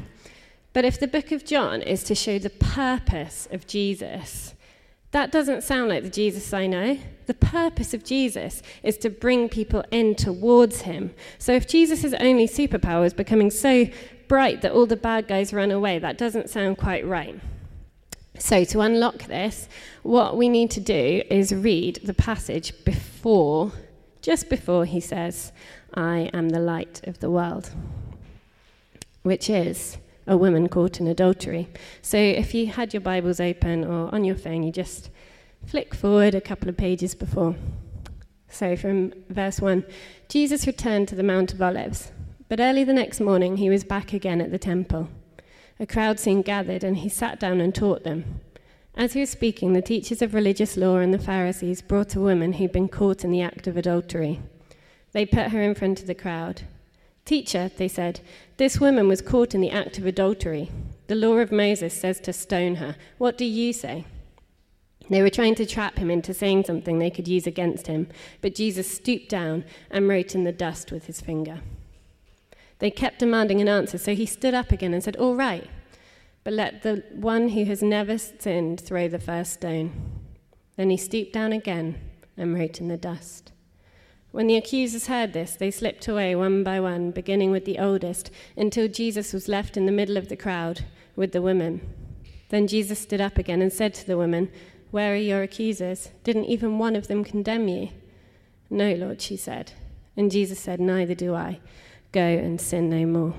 But 0.72 0.86
if 0.86 1.02
the 1.02 1.08
book 1.08 1.34
of 1.34 1.44
John 1.44 1.82
is 1.82 2.02
to 2.06 2.16
show 2.16 2.40
the 2.40 2.50
purpose 2.50 3.50
of 3.52 3.68
Jesus, 3.68 4.54
that 5.12 5.34
doesn't 5.34 5.64
sound 5.64 5.90
like 5.90 6.04
the 6.04 6.10
Jesus 6.10 6.54
I 6.54 6.68
know. 6.68 6.98
The 7.26 7.34
purpose 7.34 7.94
of 7.94 8.06
Jesus 8.06 8.62
is 8.84 8.98
to 9.00 9.10
bring 9.10 9.50
people 9.50 9.84
in 9.92 10.16
towards 10.16 10.82
him. 10.82 11.14
So 11.40 11.52
if 11.52 11.68
Jesus' 11.68 12.14
only 12.22 12.48
superpower 12.48 13.06
is 13.06 13.14
becoming 13.14 13.52
so 13.52 13.88
bright 14.28 14.62
that 14.62 14.72
all 14.72 14.86
the 14.86 14.96
bad 14.96 15.28
guys 15.28 15.54
run 15.54 15.72
away, 15.72 16.00
that 16.00 16.18
doesn't 16.18 16.50
sound 16.50 16.78
quite 16.78 17.06
right. 17.06 17.40
So, 18.40 18.64
to 18.66 18.82
unlock 18.82 19.24
this, 19.24 19.68
what 20.04 20.38
we 20.38 20.48
need 20.48 20.70
to 20.72 20.80
do 20.80 21.24
is 21.30 21.54
read 21.54 22.02
the 22.04 22.14
passage 22.14 22.74
before, 22.86 23.72
just 24.22 24.48
before 24.48 24.86
he 24.86 25.00
says, 25.00 25.52
I 25.94 26.30
am 26.34 26.50
the 26.50 26.60
light 26.60 27.02
of 27.06 27.20
the 27.20 27.32
world, 27.32 27.72
which 29.24 29.50
is 29.50 29.98
a 30.28 30.38
woman 30.38 30.70
caught 30.70 31.00
in 31.00 31.08
adultery. 31.08 31.68
So, 32.04 32.18
if 32.18 32.54
you 32.54 32.68
had 32.68 32.94
your 32.94 33.02
Bibles 33.02 33.40
open 33.40 33.84
or 33.84 34.14
on 34.14 34.24
your 34.24 34.36
phone, 34.36 34.62
you 34.62 34.72
just 34.72 35.10
flick 35.66 35.96
forward 35.96 36.36
a 36.36 36.42
couple 36.42 36.70
of 36.70 36.78
pages 36.78 37.16
before. 37.16 37.56
So, 38.50 38.76
from 38.76 39.14
verse 39.30 39.60
1 39.60 39.84
Jesus 40.30 40.68
returned 40.68 41.08
to 41.08 41.16
the 41.16 41.24
Mount 41.24 41.54
of 41.54 41.62
Olives, 41.62 42.12
but 42.50 42.60
early 42.60 42.84
the 42.84 42.94
next 42.94 43.20
morning 43.20 43.58
he 43.58 43.70
was 43.70 43.84
back 43.84 44.14
again 44.14 44.42
at 44.42 44.52
the 44.52 44.58
temple. 44.58 45.10
A 45.80 45.86
crowd 45.86 46.20
soon 46.20 46.42
gathered, 46.42 46.84
and 46.84 46.98
he 46.98 47.10
sat 47.10 47.40
down 47.40 47.62
and 47.62 47.74
taught 47.74 48.04
them. 48.04 48.42
As 48.96 49.14
he 49.14 49.20
was 49.20 49.30
speaking, 49.30 49.74
the 49.74 49.82
teachers 49.82 50.24
of 50.24 50.34
religious 50.34 50.76
law 50.76 50.98
and 50.98 51.14
the 51.14 51.20
Pharisees 51.20 51.84
brought 51.84 52.16
a 52.16 52.20
woman 52.20 52.54
who'd 52.54 52.72
been 52.72 52.88
caught 52.88 53.24
in 53.24 53.32
the 53.32 53.42
act 53.42 53.68
of 53.68 53.78
adultery. 53.78 54.40
They 55.12 55.26
put 55.26 55.50
her 55.50 55.62
in 55.62 55.76
front 55.76 56.02
of 56.02 56.08
the 56.08 56.16
crowd. 56.16 56.64
Teacher, 57.24 57.70
they 57.78 57.88
said, 57.88 58.22
this 58.58 58.80
woman 58.80 59.08
was 59.08 59.22
caught 59.22 59.54
in 59.54 59.62
the 59.62 59.70
act 59.70 60.00
of 60.00 60.06
adultery. 60.06 60.72
The 61.08 61.16
law 61.16 61.34
of 61.34 61.52
Moses 61.52 61.94
says 61.94 62.20
to 62.22 62.34
stone 62.34 62.76
her. 62.76 62.96
What 63.18 63.38
do 63.38 63.46
you 63.46 63.72
say? 63.72 64.06
They 65.10 65.22
were 65.22 65.30
trying 65.30 65.56
to 65.56 65.66
trap 65.66 65.98
him 65.98 66.10
into 66.10 66.34
saying 66.34 66.66
something 66.66 66.98
they 66.98 67.12
could 67.12 67.28
use 67.28 67.46
against 67.46 67.88
him, 67.88 68.08
but 68.42 68.56
Jesus 68.56 68.90
stooped 68.90 69.30
down 69.30 69.64
and 69.92 70.08
wrote 70.08 70.36
in 70.36 70.44
the 70.44 70.52
dust 70.52 70.92
with 70.92 71.06
his 71.06 71.22
finger. 71.22 71.62
They 72.80 72.92
kept 72.92 73.20
demanding 73.20 73.62
an 73.62 73.68
answer, 73.68 73.98
so 73.98 74.14
he 74.14 74.26
stood 74.26 74.54
up 74.54 74.72
again 74.72 74.94
and 74.94 75.04
said, 75.04 75.16
All 75.16 75.36
right, 75.36 75.68
but 76.44 76.54
let 76.54 76.84
the 76.84 77.04
one 77.14 77.50
who 77.50 77.66
has 77.66 77.82
never 77.82 78.18
sinned 78.18 78.80
throw 78.82 79.08
the 79.08 79.20
first 79.20 79.54
stone. 79.54 79.92
Then 80.76 80.90
he 80.90 80.98
stooped 80.98 81.34
down 81.34 81.52
again 81.52 82.00
and 82.38 82.54
wrote 82.54 82.80
in 82.80 82.88
the 82.88 82.98
dust. 82.98 83.52
When 84.32 84.48
the 84.48 84.56
accusers 84.56 85.08
heard 85.08 85.34
this, 85.34 85.56
they 85.56 85.72
slipped 85.72 86.08
away 86.08 86.36
one 86.36 86.64
by 86.64 86.80
one, 86.80 87.12
beginning 87.12 87.50
with 87.52 87.66
the 87.66 87.80
oldest, 87.80 88.30
until 88.56 88.88
Jesus 88.88 89.34
was 89.34 89.48
left 89.48 89.76
in 89.78 89.86
the 89.86 89.92
middle 89.92 90.18
of 90.18 90.30
the 90.30 90.36
crowd 90.36 90.86
with 91.16 91.32
the 91.32 91.42
women. 91.42 91.82
Then 92.50 92.68
Jesus 92.68 93.00
stood 93.00 93.20
up 93.20 93.38
again 93.38 93.62
and 93.62 93.74
said 93.74 93.94
to 93.96 94.06
the 94.06 94.18
women, 94.18 94.52
Where 94.92 95.14
are 95.14 95.18
your 95.18 95.42
accusers? 95.42 96.12
Didn't 96.24 96.46
even 96.46 96.78
one 96.78 96.96
of 96.96 97.08
them 97.08 97.24
condemn 97.24 97.68
you? 97.68 97.90
No, 98.70 98.94
Lord, 98.94 99.22
she 99.22 99.38
said. 99.38 99.72
And 100.16 100.32
Jesus 100.32 100.60
said, 100.60 100.80
Neither 100.80 101.16
do 101.16 101.34
I. 101.34 101.60
Go 102.12 102.22
and 102.22 102.60
sin 102.60 102.90
no 102.90 103.06
more. 103.06 103.34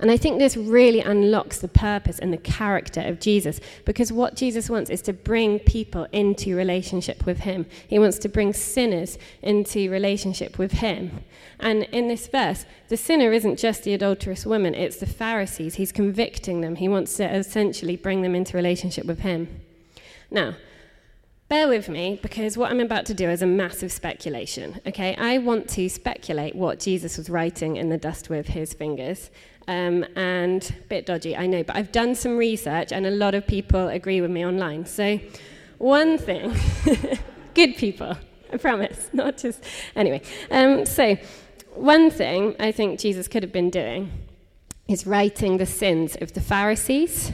And 0.00 0.10
I 0.10 0.16
think 0.16 0.38
this 0.38 0.56
really 0.56 1.00
unlocks 1.00 1.58
the 1.58 1.68
purpose 1.68 2.18
and 2.18 2.32
the 2.32 2.38
character 2.38 3.00
of 3.00 3.20
Jesus 3.20 3.60
because 3.84 4.12
what 4.12 4.36
Jesus 4.36 4.70
wants 4.70 4.90
is 4.90 5.02
to 5.02 5.12
bring 5.12 5.58
people 5.58 6.06
into 6.12 6.56
relationship 6.56 7.26
with 7.26 7.40
Him. 7.40 7.66
He 7.86 7.98
wants 7.98 8.18
to 8.18 8.28
bring 8.28 8.52
sinners 8.52 9.18
into 9.42 9.90
relationship 9.90 10.58
with 10.58 10.72
Him. 10.72 11.24
And 11.60 11.84
in 11.84 12.08
this 12.08 12.28
verse, 12.28 12.64
the 12.88 12.96
sinner 12.96 13.32
isn't 13.32 13.58
just 13.58 13.82
the 13.82 13.94
adulterous 13.94 14.46
woman, 14.46 14.74
it's 14.74 14.98
the 14.98 15.06
Pharisees. 15.06 15.76
He's 15.76 15.92
convicting 15.92 16.60
them. 16.60 16.76
He 16.76 16.88
wants 16.88 17.16
to 17.16 17.34
essentially 17.34 17.96
bring 17.96 18.22
them 18.22 18.34
into 18.34 18.56
relationship 18.56 19.06
with 19.06 19.20
Him. 19.20 19.60
Now, 20.30 20.54
Bear 21.48 21.66
with 21.66 21.88
me 21.88 22.18
because 22.20 22.58
what 22.58 22.70
I'm 22.70 22.80
about 22.80 23.06
to 23.06 23.14
do 23.14 23.30
is 23.30 23.40
a 23.40 23.46
massive 23.46 23.90
speculation. 23.90 24.82
Okay, 24.86 25.16
I 25.16 25.38
want 25.38 25.66
to 25.70 25.88
speculate 25.88 26.54
what 26.54 26.78
Jesus 26.78 27.16
was 27.16 27.30
writing 27.30 27.76
in 27.76 27.88
the 27.88 27.96
dust 27.96 28.28
with 28.28 28.48
his 28.48 28.74
fingers. 28.74 29.30
Um, 29.66 30.04
and 30.14 30.62
a 30.78 30.88
bit 30.88 31.06
dodgy, 31.06 31.34
I 31.34 31.46
know, 31.46 31.62
but 31.62 31.74
I've 31.74 31.90
done 31.90 32.14
some 32.14 32.36
research 32.36 32.92
and 32.92 33.06
a 33.06 33.10
lot 33.10 33.34
of 33.34 33.46
people 33.46 33.88
agree 33.88 34.20
with 34.20 34.30
me 34.30 34.44
online. 34.44 34.84
So, 34.84 35.18
one 35.78 36.18
thing, 36.18 36.54
good 37.54 37.76
people, 37.76 38.14
I 38.52 38.56
promise, 38.58 39.08
not 39.14 39.38
just. 39.38 39.64
Anyway, 39.96 40.20
um, 40.50 40.84
so 40.84 41.16
one 41.74 42.10
thing 42.10 42.56
I 42.60 42.72
think 42.72 43.00
Jesus 43.00 43.26
could 43.26 43.42
have 43.42 43.52
been 43.52 43.70
doing 43.70 44.12
is 44.86 45.06
writing 45.06 45.56
the 45.56 45.66
sins 45.66 46.14
of 46.20 46.34
the 46.34 46.42
Pharisees. 46.42 47.32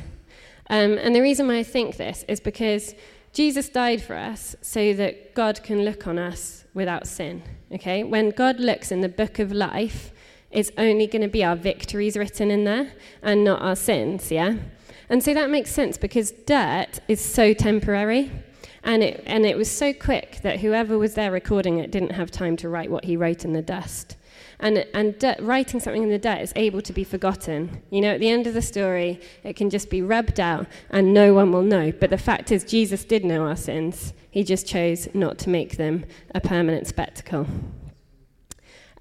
Um, 0.71 0.99
and 0.99 1.17
the 1.17 1.21
reason 1.21 1.49
why 1.49 1.59
I 1.59 1.63
think 1.65 1.97
this 1.97 2.25
is 2.29 2.39
because 2.39 2.95
Jesus 3.35 3.69
died 3.69 4.01
for 4.01 4.15
us 4.15 4.55
so 4.63 4.95
that 4.95 5.35
God 5.35 5.63
can 5.65 5.85
look 5.85 6.07
on 6.07 6.19
us 6.19 6.65
without 6.73 7.07
sin. 7.07 7.43
Okay? 7.73 8.05
When 8.05 8.31
God 8.31 8.61
looks 8.61 8.93
in 8.93 9.01
the 9.01 9.09
book 9.09 9.41
of 9.41 9.51
life, 9.51 10.13
it's 10.53 10.71
only 10.79 11.09
going 11.09 11.23
to 11.23 11.29
be 11.29 11.43
our 11.43 11.57
victories 11.57 12.17
written 12.17 12.51
in 12.53 12.63
there 12.63 12.93
and 13.23 13.43
not 13.43 13.61
our 13.61 13.75
sins, 13.75 14.31
yeah? 14.31 14.55
And 15.09 15.23
so 15.23 15.35
that 15.35 15.51
makes 15.51 15.73
sense 15.73 15.99
because 15.99 16.31
dirt 16.31 17.01
is 17.09 17.21
so 17.21 17.53
temporary. 17.53 18.31
And 18.85 19.03
it, 19.03 19.23
and 19.27 19.45
it 19.45 19.57
was 19.57 19.71
so 19.71 19.93
quick 19.93 20.39
that 20.43 20.61
whoever 20.61 20.97
was 20.97 21.15
there 21.15 21.33
recording 21.33 21.79
it 21.79 21.91
didn't 21.91 22.13
have 22.13 22.31
time 22.31 22.57
to 22.59 22.69
write 22.69 22.91
what 22.91 23.05
he 23.05 23.17
wrote 23.17 23.45
in 23.45 23.53
the 23.53 23.63
dust. 23.63 24.17
And, 24.65 24.87
and 24.95 25.19
dirt, 25.19 25.39
writing 25.41 25.79
something 25.79 26.03
in 26.03 26.09
the 26.09 26.19
dirt 26.19 26.41
is 26.41 26.55
able 26.57 26.81
to 26.81 26.93
be 26.95 27.05
forgotten. 27.05 27.83
You 27.91 28.01
know, 28.01 28.15
at 28.15 28.21
the 28.21 28.31
end 28.31 28.47
of 28.47 28.55
the 28.55 28.63
story, 28.63 29.21
it 29.43 29.57
can 29.57 29.69
just 29.69 29.91
be 29.91 30.01
rubbed 30.01 30.41
out 30.41 30.67
and 30.89 31.13
no 31.13 31.35
one 31.35 31.53
will 31.53 31.63
know. 31.63 31.93
But 31.93 32.09
the 32.09 32.17
fact 32.17 32.51
is, 32.51 32.65
Jesus 32.65 33.05
did 33.05 33.27
know 33.27 33.47
our 33.47 33.57
sins. 33.57 34.15
He 34.31 34.43
just 34.43 34.67
chose 34.67 35.07
not 35.13 35.37
to 35.41 35.51
make 35.51 35.77
them 35.77 36.07
a 36.35 36.41
permanent 36.41 36.87
spectacle. 36.87 37.47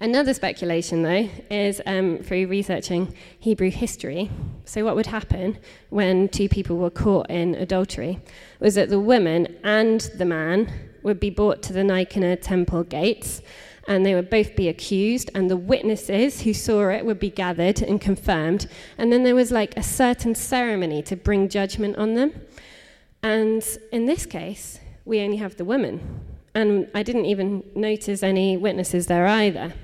Another 0.02 0.34
speculation, 0.34 1.02
though, 1.02 1.30
is 1.50 1.80
um, 1.86 2.18
through 2.18 2.48
researching 2.48 3.14
Hebrew 3.38 3.70
history. 3.70 4.30
So, 4.66 4.84
what 4.84 4.96
would 4.96 5.06
happen 5.06 5.58
when 5.88 6.28
two 6.28 6.50
people 6.50 6.76
were 6.76 6.90
caught 6.90 7.30
in 7.30 7.54
adultery 7.54 8.20
was 8.60 8.74
that 8.74 8.90
the 8.90 9.00
woman 9.00 9.56
and 9.64 10.02
the 10.18 10.26
man 10.26 10.70
would 11.02 11.20
be 11.20 11.30
brought 11.30 11.62
to 11.62 11.72
the 11.72 11.84
Nicanor 11.84 12.36
temple 12.36 12.82
gates, 12.82 13.40
and 13.86 14.04
they 14.04 14.14
would 14.14 14.30
both 14.30 14.56
be 14.56 14.68
accused, 14.68 15.30
and 15.34 15.50
the 15.50 15.56
witnesses 15.56 16.42
who 16.42 16.54
saw 16.54 16.88
it 16.88 17.04
would 17.04 17.18
be 17.18 17.30
gathered 17.30 17.82
and 17.82 18.00
confirmed. 18.00 18.66
And 18.96 19.12
then 19.12 19.24
there 19.24 19.34
was 19.34 19.50
like 19.50 19.76
a 19.76 19.82
certain 19.82 20.34
ceremony 20.34 21.02
to 21.02 21.16
bring 21.16 21.48
judgment 21.48 21.96
on 21.96 22.14
them. 22.14 22.32
And 23.22 23.62
in 23.92 24.06
this 24.06 24.26
case, 24.26 24.80
we 25.04 25.20
only 25.20 25.36
have 25.38 25.56
the 25.56 25.64
woman. 25.64 26.20
And 26.54 26.88
I 26.94 27.02
didn't 27.02 27.26
even 27.26 27.64
notice 27.74 28.22
any 28.22 28.56
witnesses 28.56 29.06
there 29.06 29.26
either. 29.26 29.74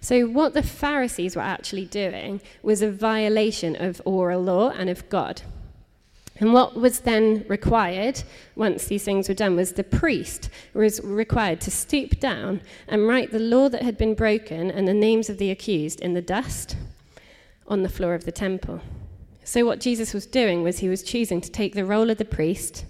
So, 0.00 0.26
what 0.26 0.54
the 0.54 0.62
Pharisees 0.62 1.34
were 1.34 1.42
actually 1.42 1.86
doing 1.86 2.40
was 2.62 2.82
a 2.82 2.90
violation 2.90 3.74
of 3.76 4.00
oral 4.04 4.42
law 4.42 4.70
and 4.70 4.88
of 4.88 5.08
God. 5.08 5.42
And 6.40 6.52
what 6.52 6.76
was 6.76 7.00
then 7.00 7.44
required, 7.48 8.22
once 8.54 8.86
these 8.86 9.04
things 9.04 9.28
were 9.28 9.34
done, 9.34 9.56
was 9.56 9.72
the 9.72 9.82
priest 9.82 10.50
was 10.72 11.00
required 11.02 11.60
to 11.62 11.70
stoop 11.70 12.20
down 12.20 12.60
and 12.86 13.08
write 13.08 13.32
the 13.32 13.40
law 13.40 13.68
that 13.68 13.82
had 13.82 13.98
been 13.98 14.14
broken 14.14 14.70
and 14.70 14.86
the 14.86 14.94
names 14.94 15.28
of 15.28 15.38
the 15.38 15.50
accused 15.50 16.00
in 16.00 16.14
the 16.14 16.22
dust 16.22 16.76
on 17.66 17.82
the 17.82 17.88
floor 17.88 18.14
of 18.14 18.24
the 18.24 18.32
temple. 18.32 18.80
So, 19.42 19.64
what 19.64 19.80
Jesus 19.80 20.14
was 20.14 20.26
doing 20.26 20.62
was 20.62 20.78
he 20.78 20.88
was 20.88 21.02
choosing 21.02 21.40
to 21.40 21.50
take 21.50 21.74
the 21.74 21.84
role 21.84 22.10
of 22.10 22.18
the 22.18 22.24
priest, 22.24 22.84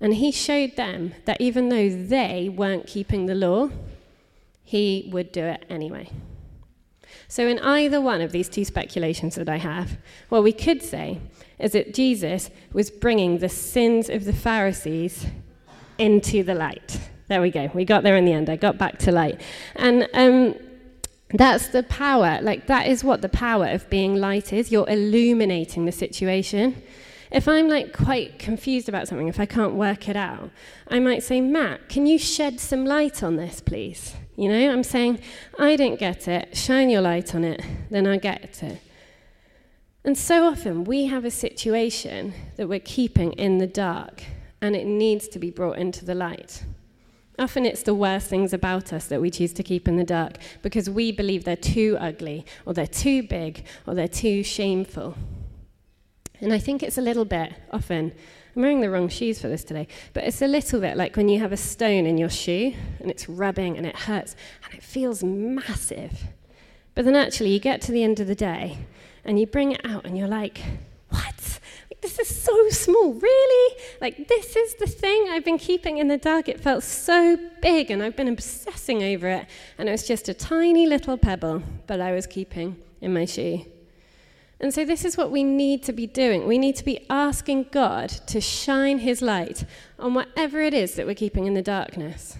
and 0.00 0.14
he 0.14 0.30
showed 0.30 0.76
them 0.76 1.14
that 1.24 1.40
even 1.40 1.70
though 1.70 1.88
they 1.88 2.48
weren't 2.48 2.86
keeping 2.86 3.26
the 3.26 3.34
law, 3.34 3.70
he 4.62 5.08
would 5.10 5.32
do 5.32 5.42
it 5.44 5.64
anyway. 5.68 6.10
So, 7.26 7.46
in 7.48 7.58
either 7.58 8.00
one 8.00 8.20
of 8.20 8.30
these 8.30 8.48
two 8.48 8.64
speculations 8.64 9.34
that 9.34 9.48
I 9.48 9.56
have, 9.56 9.96
what 10.28 10.42
we 10.42 10.52
could 10.52 10.82
say 10.82 11.20
is 11.58 11.72
that 11.72 11.94
Jesus 11.94 12.50
was 12.72 12.90
bringing 12.90 13.38
the 13.38 13.48
sins 13.48 14.08
of 14.08 14.24
the 14.24 14.32
Pharisees 14.32 15.26
into 15.98 16.42
the 16.42 16.54
light. 16.54 17.00
There 17.28 17.42
we 17.42 17.50
go. 17.50 17.70
We 17.74 17.84
got 17.84 18.02
there 18.02 18.16
in 18.16 18.24
the 18.24 18.32
end. 18.32 18.48
I 18.48 18.56
got 18.56 18.78
back 18.78 18.98
to 19.00 19.12
light. 19.12 19.40
And 19.76 20.08
um, 20.14 20.54
that's 21.34 21.68
the 21.68 21.82
power. 21.82 22.40
Like, 22.40 22.66
that 22.68 22.86
is 22.86 23.04
what 23.04 23.20
the 23.20 23.28
power 23.28 23.66
of 23.66 23.88
being 23.90 24.16
light 24.16 24.52
is. 24.52 24.72
You're 24.72 24.88
illuminating 24.88 25.84
the 25.84 25.92
situation. 25.92 26.82
If 27.30 27.46
I'm 27.46 27.68
like 27.68 27.92
quite 27.92 28.38
confused 28.38 28.88
about 28.88 29.06
something, 29.08 29.28
if 29.28 29.38
I 29.38 29.44
can't 29.44 29.74
work 29.74 30.08
it 30.08 30.16
out, 30.16 30.50
I 30.88 30.98
might 30.98 31.22
say, 31.22 31.42
Matt, 31.42 31.90
can 31.90 32.06
you 32.06 32.18
shed 32.18 32.58
some 32.58 32.86
light 32.86 33.22
on 33.22 33.36
this, 33.36 33.60
please? 33.60 34.14
You 34.36 34.48
know, 34.48 34.72
I'm 34.72 34.82
saying, 34.82 35.20
I 35.58 35.76
didn't 35.76 35.98
get 35.98 36.26
it, 36.28 36.56
shine 36.56 36.88
your 36.88 37.02
light 37.02 37.34
on 37.34 37.44
it, 37.44 37.60
then 37.90 38.06
I 38.06 38.16
get 38.16 38.62
it. 38.62 38.80
And 40.08 40.16
so 40.16 40.46
often 40.46 40.84
we 40.84 41.04
have 41.04 41.26
a 41.26 41.30
situation 41.30 42.32
that 42.56 42.66
we're 42.66 42.80
keeping 42.80 43.34
in 43.34 43.58
the 43.58 43.66
dark 43.66 44.22
and 44.62 44.74
it 44.74 44.86
needs 44.86 45.28
to 45.28 45.38
be 45.38 45.50
brought 45.50 45.76
into 45.76 46.02
the 46.02 46.14
light. 46.14 46.64
Often 47.38 47.66
it's 47.66 47.82
the 47.82 47.92
worst 47.92 48.26
things 48.26 48.54
about 48.54 48.90
us 48.90 49.06
that 49.08 49.20
we 49.20 49.30
choose 49.30 49.52
to 49.52 49.62
keep 49.62 49.86
in 49.86 49.98
the 49.98 50.04
dark 50.04 50.38
because 50.62 50.88
we 50.88 51.12
believe 51.12 51.44
they're 51.44 51.56
too 51.56 51.98
ugly, 52.00 52.46
or 52.64 52.72
they're 52.72 52.86
too 52.86 53.22
big, 53.22 53.66
or 53.86 53.94
they're 53.94 54.08
too 54.08 54.42
shameful. 54.42 55.14
And 56.40 56.54
I 56.54 56.58
think 56.58 56.82
it's 56.82 56.96
a 56.96 57.02
little 57.02 57.26
bit 57.26 57.52
often. 57.70 58.14
I'm 58.56 58.62
wearing 58.62 58.80
the 58.80 58.88
wrong 58.88 59.10
shoes 59.10 59.38
for 59.38 59.48
this 59.48 59.62
today, 59.62 59.88
but 60.14 60.24
it's 60.24 60.40
a 60.40 60.46
little 60.46 60.80
bit 60.80 60.96
like 60.96 61.16
when 61.16 61.28
you 61.28 61.38
have 61.40 61.52
a 61.52 61.58
stone 61.58 62.06
in 62.06 62.16
your 62.16 62.30
shoe 62.30 62.72
and 62.98 63.10
it's 63.10 63.28
rubbing 63.28 63.76
and 63.76 63.84
it 63.84 63.94
hurts 63.94 64.36
and 64.64 64.72
it 64.72 64.82
feels 64.82 65.22
massive. 65.22 66.28
But 66.94 67.04
then 67.04 67.14
actually, 67.14 67.50
you 67.50 67.60
get 67.60 67.82
to 67.82 67.92
the 67.92 68.02
end 68.02 68.20
of 68.20 68.26
the 68.26 68.34
day 68.34 68.78
and 69.24 69.38
you 69.38 69.46
bring 69.46 69.72
it 69.72 69.84
out 69.84 70.04
and 70.04 70.16
you're 70.16 70.28
like, 70.28 70.60
what? 71.08 71.58
this 72.00 72.18
is 72.18 72.42
so 72.42 72.68
small, 72.70 73.14
really? 73.14 73.76
Like, 74.00 74.28
this 74.28 74.54
is 74.56 74.74
the 74.74 74.86
thing 74.86 75.28
I've 75.30 75.44
been 75.44 75.58
keeping 75.58 75.98
in 75.98 76.08
the 76.08 76.16
dark. 76.16 76.48
It 76.48 76.60
felt 76.60 76.84
so 76.84 77.36
big, 77.60 77.90
and 77.90 78.02
I've 78.02 78.16
been 78.16 78.28
obsessing 78.28 79.02
over 79.02 79.28
it. 79.28 79.46
And 79.78 79.88
it 79.88 79.92
was 79.92 80.06
just 80.06 80.28
a 80.28 80.34
tiny 80.34 80.86
little 80.86 81.16
pebble 81.16 81.62
that 81.86 82.00
I 82.00 82.12
was 82.12 82.26
keeping 82.26 82.76
in 83.00 83.12
my 83.12 83.24
shoe. 83.24 83.64
And 84.60 84.72
so, 84.72 84.84
this 84.84 85.04
is 85.04 85.16
what 85.16 85.30
we 85.30 85.44
need 85.44 85.82
to 85.84 85.92
be 85.92 86.06
doing. 86.06 86.46
We 86.46 86.58
need 86.58 86.76
to 86.76 86.84
be 86.84 87.06
asking 87.08 87.66
God 87.70 88.08
to 88.28 88.40
shine 88.40 88.98
His 88.98 89.22
light 89.22 89.64
on 89.98 90.14
whatever 90.14 90.60
it 90.60 90.74
is 90.74 90.94
that 90.94 91.06
we're 91.06 91.14
keeping 91.14 91.46
in 91.46 91.54
the 91.54 91.62
darkness. 91.62 92.36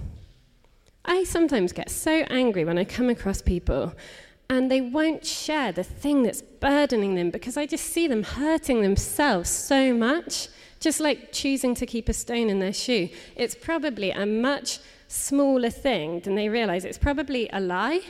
I 1.04 1.24
sometimes 1.24 1.72
get 1.72 1.90
so 1.90 2.24
angry 2.28 2.64
when 2.64 2.76
I 2.76 2.84
come 2.84 3.08
across 3.08 3.40
people 3.40 3.94
and 4.50 4.70
they 4.70 4.80
won't 4.80 5.26
share 5.26 5.72
the 5.72 5.84
thing 5.84 6.22
that's 6.22 6.40
burdening 6.40 7.14
them 7.14 7.30
because 7.30 7.56
I 7.56 7.66
just 7.66 7.84
see 7.84 8.08
them 8.08 8.22
hurting 8.22 8.80
themselves 8.80 9.50
so 9.50 9.92
much, 9.92 10.48
just 10.80 11.00
like 11.00 11.32
choosing 11.32 11.74
to 11.74 11.86
keep 11.86 12.08
a 12.08 12.14
stone 12.14 12.48
in 12.48 12.58
their 12.58 12.72
shoe. 12.72 13.10
It's 13.36 13.54
probably 13.54 14.10
a 14.10 14.24
much 14.24 14.78
smaller 15.06 15.70
thing 15.70 16.20
than 16.20 16.34
they 16.34 16.48
realize. 16.48 16.84
It's 16.84 16.98
probably 16.98 17.48
a 17.52 17.60
lie, 17.60 18.00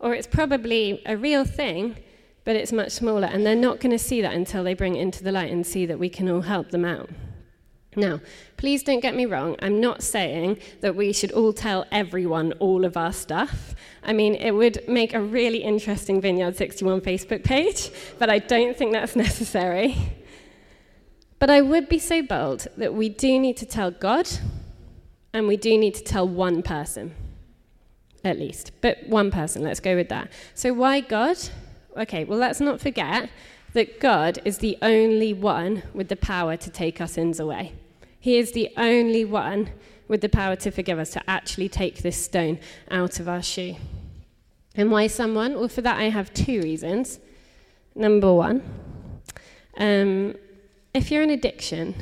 or 0.00 0.14
it's 0.14 0.26
probably 0.26 1.02
a 1.06 1.16
real 1.16 1.44
thing, 1.44 1.96
but 2.44 2.56
it's 2.56 2.72
much 2.72 2.92
smaller, 2.92 3.26
and 3.26 3.46
they're 3.46 3.54
not 3.54 3.80
going 3.80 3.92
to 3.92 3.98
see 3.98 4.20
that 4.22 4.34
until 4.34 4.64
they 4.64 4.74
bring 4.74 4.96
it 4.96 5.00
into 5.00 5.22
the 5.22 5.32
light 5.32 5.52
and 5.52 5.64
see 5.66 5.86
that 5.86 5.98
we 5.98 6.08
can 6.08 6.28
all 6.28 6.42
help 6.42 6.70
them 6.70 6.84
out. 6.84 7.10
Now, 7.96 8.20
please 8.58 8.82
don't 8.82 9.00
get 9.00 9.16
me 9.16 9.24
wrong. 9.24 9.56
I'm 9.62 9.80
not 9.80 10.02
saying 10.02 10.58
that 10.82 10.94
we 10.94 11.14
should 11.14 11.32
all 11.32 11.54
tell 11.54 11.86
everyone 11.90 12.52
all 12.54 12.84
of 12.84 12.94
our 12.96 13.12
stuff. 13.12 13.74
I 14.02 14.12
mean, 14.12 14.34
it 14.34 14.50
would 14.50 14.86
make 14.86 15.14
a 15.14 15.20
really 15.20 15.62
interesting 15.62 16.20
Vineyard 16.20 16.56
61 16.56 17.00
Facebook 17.00 17.42
page, 17.42 17.90
but 18.18 18.28
I 18.28 18.38
don't 18.38 18.76
think 18.76 18.92
that's 18.92 19.16
necessary. 19.26 19.96
But 21.38 21.48
I 21.48 21.62
would 21.62 21.88
be 21.88 21.98
so 21.98 22.22
bold 22.22 22.66
that 22.76 22.92
we 22.92 23.08
do 23.08 23.38
need 23.38 23.56
to 23.58 23.66
tell 23.66 23.90
God, 23.90 24.28
and 25.32 25.48
we 25.48 25.56
do 25.56 25.78
need 25.78 25.94
to 25.94 26.04
tell 26.04 26.28
one 26.28 26.62
person, 26.62 27.14
at 28.24 28.38
least. 28.38 28.72
But 28.82 29.06
one 29.06 29.30
person, 29.30 29.62
let's 29.62 29.80
go 29.80 29.96
with 29.96 30.10
that. 30.10 30.30
So, 30.54 30.74
why 30.74 31.00
God? 31.00 31.38
Okay, 31.96 32.24
well, 32.24 32.38
let's 32.38 32.60
not 32.60 32.78
forget 32.78 33.30
that 33.72 34.00
God 34.00 34.38
is 34.44 34.58
the 34.58 34.76
only 34.82 35.32
one 35.32 35.82
with 35.94 36.08
the 36.08 36.16
power 36.16 36.56
to 36.56 36.70
take 36.70 37.00
our 37.00 37.06
sins 37.06 37.40
away. 37.40 37.72
He 38.20 38.38
is 38.38 38.52
the 38.52 38.70
only 38.76 39.24
one 39.24 39.70
with 40.08 40.20
the 40.20 40.28
power 40.28 40.56
to 40.56 40.70
forgive 40.70 40.98
us, 40.98 41.10
to 41.10 41.30
actually 41.30 41.68
take 41.68 41.98
this 42.02 42.16
stone 42.16 42.58
out 42.90 43.20
of 43.20 43.28
our 43.28 43.42
shoe. 43.42 43.76
And 44.74 44.90
why 44.90 45.06
someone? 45.06 45.54
Well, 45.54 45.68
for 45.68 45.82
that, 45.82 45.98
I 45.98 46.10
have 46.10 46.32
two 46.32 46.60
reasons. 46.60 47.18
Number 47.94 48.32
one, 48.32 48.62
um, 49.78 50.34
if 50.92 51.10
you're 51.10 51.22
in 51.22 51.30
addiction, 51.30 51.94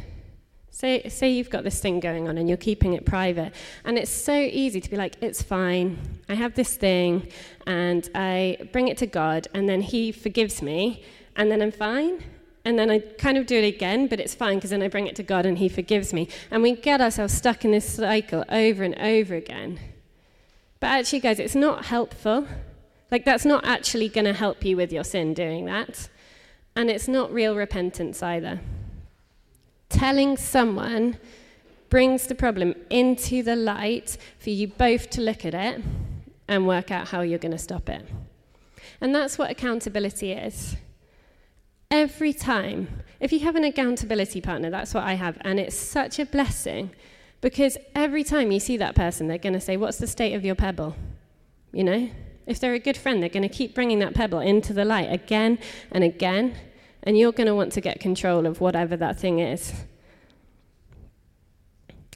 say, 0.71 1.09
say 1.09 1.31
you've 1.31 1.51
got 1.51 1.63
this 1.63 1.81
thing 1.81 2.01
going 2.01 2.29
on 2.29 2.37
and 2.37 2.49
you're 2.49 2.57
keeping 2.57 2.95
it 2.95 3.07
private, 3.07 3.55
and 3.85 3.97
it's 3.97 4.11
so 4.11 4.35
easy 4.37 4.81
to 4.81 4.91
be 4.91 4.97
like, 4.97 5.17
it's 5.21 5.41
fine, 5.41 5.99
I 6.29 6.35
have 6.35 6.55
this 6.55 6.77
thing, 6.77 7.29
and 7.67 8.09
I 8.15 8.69
bring 8.73 8.89
it 8.89 8.99
to 8.99 9.07
God, 9.07 9.47
and 9.55 9.69
then 9.69 9.81
He 9.81 10.11
forgives 10.11 10.61
me, 10.61 11.05
and 11.37 11.51
then 11.51 11.63
I'm 11.63 11.73
fine 11.73 12.25
and 12.65 12.79
then 12.79 12.91
I 12.91 13.01
kind 13.01 13.37
of 13.37 13.47
do 13.47 13.59
it 13.59 13.67
again, 13.67 14.07
but 14.07 14.19
it's 14.19 14.35
fine 14.35 14.57
because 14.57 14.71
then 14.71 14.83
I 14.83 14.89
bring 14.89 15.07
it 15.07 15.17
to 15.17 15.23
God 15.23 15.45
and 15.45 15.59
He 15.59 15.69
forgives 15.69 16.13
me. 16.13 16.29
And 16.51 16.63
we 16.63 16.75
get 16.75 17.01
ourselves 17.01 17.35
stuck 17.35 17.65
in 17.65 17.73
this 17.73 17.95
cycle 17.95 18.45
over 18.49 18.83
and 18.83 18.99
over 18.99 19.35
again. 19.35 19.79
But 20.81 20.89
actually, 20.89 21.21
guys, 21.21 21.39
it's 21.39 21.55
not 21.55 21.87
helpful. 21.87 22.47
Like, 23.11 23.25
that's 23.25 23.45
not 23.45 23.67
actually 23.67 24.09
going 24.09 24.25
to 24.25 24.33
help 24.33 24.65
you 24.65 24.77
with 24.77 24.93
your 24.93 25.05
sin 25.05 25.35
doing 25.35 25.67
that. 25.67 26.09
And 26.75 26.91
it's 26.91 27.07
not 27.07 27.33
real 27.33 27.55
repentance 27.55 28.23
either. 28.23 28.61
Telling 29.91 30.37
someone 30.37 31.19
brings 31.91 32.27
the 32.27 32.35
problem 32.35 32.75
into 32.91 33.43
the 33.43 33.55
light 33.55 34.17
for 34.39 34.51
you 34.51 34.69
both 34.69 35.11
to 35.11 35.21
look 35.21 35.45
at 35.45 35.55
it 35.55 35.83
and 36.49 36.67
work 36.67 36.91
out 36.91 37.09
how 37.09 37.21
you're 37.21 37.39
going 37.39 37.53
to 37.53 37.59
stop 37.59 37.89
it. 37.89 38.07
And 39.01 39.15
that's 39.15 39.39
what 39.39 39.51
accountability 39.51 40.33
is. 40.33 40.77
Every 41.95 42.33
time. 42.33 42.89
If 43.21 43.33
you 43.33 43.39
have 43.41 43.55
an 43.55 43.63
accountability 43.63 44.41
partner, 44.41 44.69
that's 44.69 44.93
what 44.93 45.05
I 45.05 45.13
have. 45.15 45.39
And 45.43 45.61
it's 45.61 45.77
such 45.77 46.19
a 46.19 46.27
blessing 46.27 46.91
because 47.41 47.79
every 47.95 48.25
time 48.25 48.51
you 48.51 48.59
see 48.59 48.77
that 48.79 48.97
person, 48.97 49.29
they're 49.29 49.39
going 49.39 49.53
to 49.53 49.61
say, 49.61 49.77
What's 49.77 49.99
the 49.99 50.09
state 50.09 50.35
of 50.35 50.45
your 50.45 50.57
pebble? 50.57 50.97
You 51.71 51.85
know? 51.85 52.11
If 52.49 52.59
they're 52.59 52.75
a 52.75 52.81
good 52.81 52.97
friend, 52.97 53.23
they're 53.23 53.29
going 53.29 53.49
to 53.49 53.49
keep 53.49 53.77
bringing 53.77 54.01
that 54.01 54.13
pebble 54.13 54.41
into 54.41 54.73
the 54.73 54.85
light 54.85 55.13
again 55.13 55.57
and 55.93 56.03
again. 56.03 56.57
And 57.05 57.17
you're 57.17 57.31
going 57.31 57.47
to 57.47 57.55
want 57.55 57.73
to 57.75 57.81
get 57.81 58.01
control 58.01 58.45
of 58.45 58.61
whatever 58.61 58.97
that 58.97 59.17
thing 59.17 59.39
is. 59.39 59.73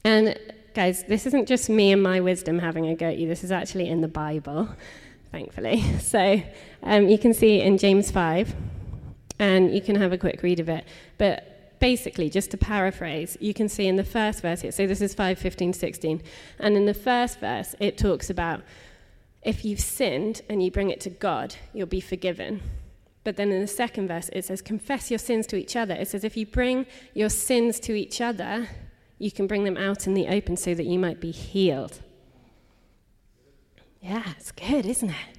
And 0.03 0.37
guys, 0.73 1.05
this 1.05 1.25
isn't 1.25 1.47
just 1.47 1.69
me 1.69 1.93
and 1.93 2.03
my 2.03 2.19
wisdom 2.19 2.59
having 2.59 2.85
a 2.87 2.95
go 2.95 3.05
at 3.05 3.17
you, 3.17 3.29
this 3.29 3.45
is 3.45 3.51
actually 3.53 3.87
in 3.87 4.01
the 4.01 4.09
Bible, 4.09 4.67
thankfully. 5.31 5.81
So 6.01 6.41
um, 6.83 7.07
you 7.07 7.17
can 7.17 7.33
see 7.33 7.61
in 7.61 7.77
James 7.77 8.11
5 8.11 8.53
and 9.39 9.73
you 9.73 9.81
can 9.81 9.95
have 9.95 10.11
a 10.11 10.17
quick 10.17 10.43
read 10.43 10.59
of 10.59 10.69
it. 10.69 10.85
But 11.17 11.79
basically, 11.79 12.29
just 12.29 12.51
to 12.51 12.57
paraphrase, 12.57 13.37
you 13.39 13.53
can 13.53 13.69
see 13.69 13.87
in 13.87 13.95
the 13.95 14.03
first 14.03 14.41
verse 14.41 14.61
so 14.61 14.85
this 14.85 15.01
is 15.01 15.13
5, 15.13 15.39
15, 15.39 15.73
16, 15.73 16.21
and 16.59 16.77
in 16.77 16.85
the 16.85 16.93
first 16.93 17.39
verse, 17.39 17.73
it 17.79 17.97
talks 17.97 18.29
about 18.29 18.61
if 19.41 19.63
you've 19.63 19.79
sinned 19.79 20.41
and 20.49 20.61
you 20.61 20.69
bring 20.69 20.89
it 20.89 20.99
to 21.01 21.09
God, 21.09 21.55
you'll 21.73 21.87
be 21.87 22.01
forgiven. 22.01 22.61
But 23.23 23.37
then 23.37 23.51
in 23.51 23.61
the 23.61 23.67
second 23.67 24.07
verse, 24.07 24.29
it 24.33 24.45
says, 24.45 24.61
confess 24.61 25.09
your 25.11 25.19
sins 25.19 25.47
to 25.47 25.55
each 25.55 25.75
other. 25.75 25.93
It 25.93 26.07
says, 26.07 26.23
if 26.23 26.35
you 26.35 26.45
bring 26.45 26.85
your 27.13 27.29
sins 27.29 27.79
to 27.81 27.93
each 27.93 28.21
other, 28.21 28.67
you 29.17 29.31
can 29.31 29.47
bring 29.47 29.63
them 29.63 29.77
out 29.77 30.07
in 30.07 30.13
the 30.13 30.27
open 30.27 30.57
so 30.57 30.73
that 30.73 30.85
you 30.85 30.99
might 30.99 31.19
be 31.19 31.31
healed. 31.31 31.99
Yeah, 34.01 34.23
it's 34.37 34.51
good, 34.51 34.85
isn't 34.85 35.09
it? 35.09 35.38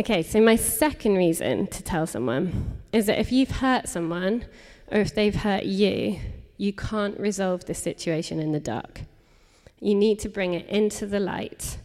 Okay, 0.00 0.22
so 0.22 0.40
my 0.40 0.54
second 0.54 1.16
reason 1.16 1.66
to 1.66 1.82
tell 1.82 2.06
someone 2.06 2.78
is 2.92 3.06
that 3.06 3.18
if 3.18 3.32
you've 3.32 3.50
hurt 3.50 3.88
someone 3.88 4.44
or 4.92 5.00
if 5.00 5.12
they've 5.12 5.34
hurt 5.34 5.64
you, 5.64 6.20
you 6.56 6.72
can't 6.72 7.18
resolve 7.18 7.64
the 7.64 7.74
situation 7.74 8.38
in 8.38 8.52
the 8.52 8.60
dark. 8.60 9.00
You 9.80 9.96
need 9.96 10.20
to 10.20 10.28
bring 10.28 10.54
it 10.54 10.68
into 10.68 11.04
the 11.04 11.18
light. 11.18 11.78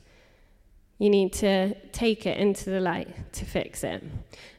You 0.99 1.09
need 1.09 1.33
to 1.33 1.73
take 1.89 2.27
it 2.27 2.37
into 2.37 2.69
the 2.69 2.79
light 2.79 3.33
to 3.33 3.45
fix 3.45 3.83
it. 3.83 4.03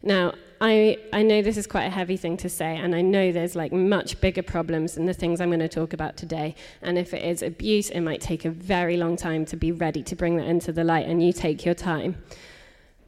Now, 0.03 0.35
I, 0.61 0.99
I 1.13 1.23
know 1.23 1.41
this 1.41 1.57
is 1.57 1.69
quite 1.69 1.85
a 1.85 1.91
heavy 1.91 2.17
thing 2.17 2.37
to 2.39 2.49
say, 2.49 2.77
and 2.77 2.93
I 2.93 3.03
know 3.03 3.31
there's 3.31 3.55
like 3.55 3.73
much 3.73 4.21
bigger 4.21 4.43
problems 4.43 4.95
than 4.95 5.07
the 5.07 5.15
things 5.15 5.41
I'm 5.41 5.51
going 5.51 5.61
to 5.61 5.69
talk 5.69 5.93
about 5.93 6.17
today. 6.17 6.57
And 6.83 6.99
if 6.99 7.15
it 7.15 7.23
is 7.23 7.41
abuse, 7.41 7.91
it 7.91 8.01
might 8.01 8.21
take 8.21 8.45
a 8.45 8.51
very 8.51 8.97
long 8.97 9.17
time 9.17 9.45
to 9.47 9.57
be 9.57 9.71
ready 9.71 10.03
to 10.03 10.17
bring 10.17 10.39
that 10.39 10.47
into 10.49 10.73
the 10.73 10.83
light, 10.83 11.07
and 11.07 11.25
you 11.25 11.33
take 11.33 11.65
your 11.65 11.75
time. 11.75 12.17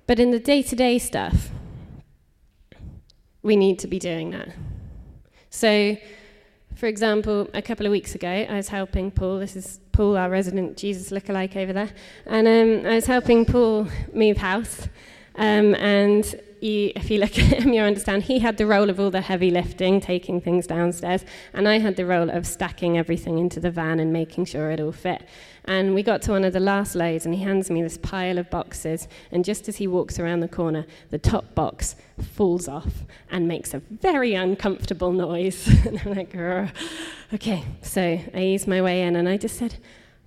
But 0.06 0.20
in 0.20 0.30
the 0.30 0.38
day 0.38 0.62
to 0.62 0.76
day 0.76 0.98
stuff, 0.98 1.50
we 3.42 3.56
need 3.56 3.78
to 3.80 3.86
be 3.88 3.98
doing 3.98 4.30
that. 4.30 4.48
So, 5.50 5.96
for 6.74 6.86
example, 6.86 7.48
a 7.54 7.62
couple 7.62 7.86
of 7.86 7.92
weeks 7.92 8.14
ago, 8.14 8.28
I 8.28 8.56
was 8.56 8.68
helping 8.68 9.10
Paul. 9.10 9.38
This 9.38 9.56
is 9.56 9.80
Paul, 9.92 10.16
our 10.16 10.28
resident 10.28 10.76
Jesus 10.76 11.10
lookalike 11.10 11.56
over 11.56 11.72
there. 11.72 11.90
And 12.26 12.46
um, 12.46 12.86
I 12.90 12.96
was 12.96 13.06
helping 13.06 13.44
Paul 13.44 13.88
move 14.12 14.36
house. 14.36 14.88
Um, 15.36 15.74
and 15.74 16.40
you, 16.60 16.92
if 16.96 17.10
you 17.10 17.18
look 17.18 17.38
at 17.38 17.62
him, 17.62 17.72
you 17.72 17.80
understand 17.82 18.24
he 18.24 18.38
had 18.38 18.56
the 18.56 18.66
role 18.66 18.90
of 18.90 18.98
all 18.98 19.10
the 19.10 19.20
heavy 19.20 19.50
lifting, 19.50 20.00
taking 20.00 20.40
things 20.40 20.66
downstairs, 20.66 21.24
and 21.52 21.68
I 21.68 21.78
had 21.78 21.96
the 21.96 22.06
role 22.06 22.30
of 22.30 22.46
stacking 22.46 22.98
everything 22.98 23.38
into 23.38 23.60
the 23.60 23.70
van 23.70 24.00
and 24.00 24.12
making 24.12 24.46
sure 24.46 24.70
it 24.70 24.80
all 24.80 24.92
fit. 24.92 25.22
And 25.64 25.94
we 25.94 26.02
got 26.02 26.22
to 26.22 26.30
one 26.30 26.44
of 26.44 26.52
the 26.52 26.60
last 26.60 26.94
loads, 26.94 27.26
and 27.26 27.34
he 27.34 27.42
hands 27.42 27.70
me 27.70 27.82
this 27.82 27.98
pile 27.98 28.38
of 28.38 28.48
boxes. 28.50 29.08
And 29.32 29.44
just 29.44 29.68
as 29.68 29.76
he 29.76 29.86
walks 29.86 30.18
around 30.18 30.40
the 30.40 30.48
corner, 30.48 30.86
the 31.10 31.18
top 31.18 31.54
box 31.54 31.96
falls 32.34 32.68
off 32.68 33.04
and 33.30 33.48
makes 33.48 33.74
a 33.74 33.78
very 33.78 34.34
uncomfortable 34.34 35.12
noise. 35.12 35.66
and 35.86 36.00
I'm 36.04 36.14
like, 36.14 36.32
Grr. 36.32 36.70
okay. 37.34 37.64
So 37.82 38.00
I 38.02 38.40
eased 38.40 38.68
my 38.68 38.80
way 38.80 39.02
in, 39.02 39.16
and 39.16 39.28
I 39.28 39.36
just 39.36 39.58
said, 39.58 39.76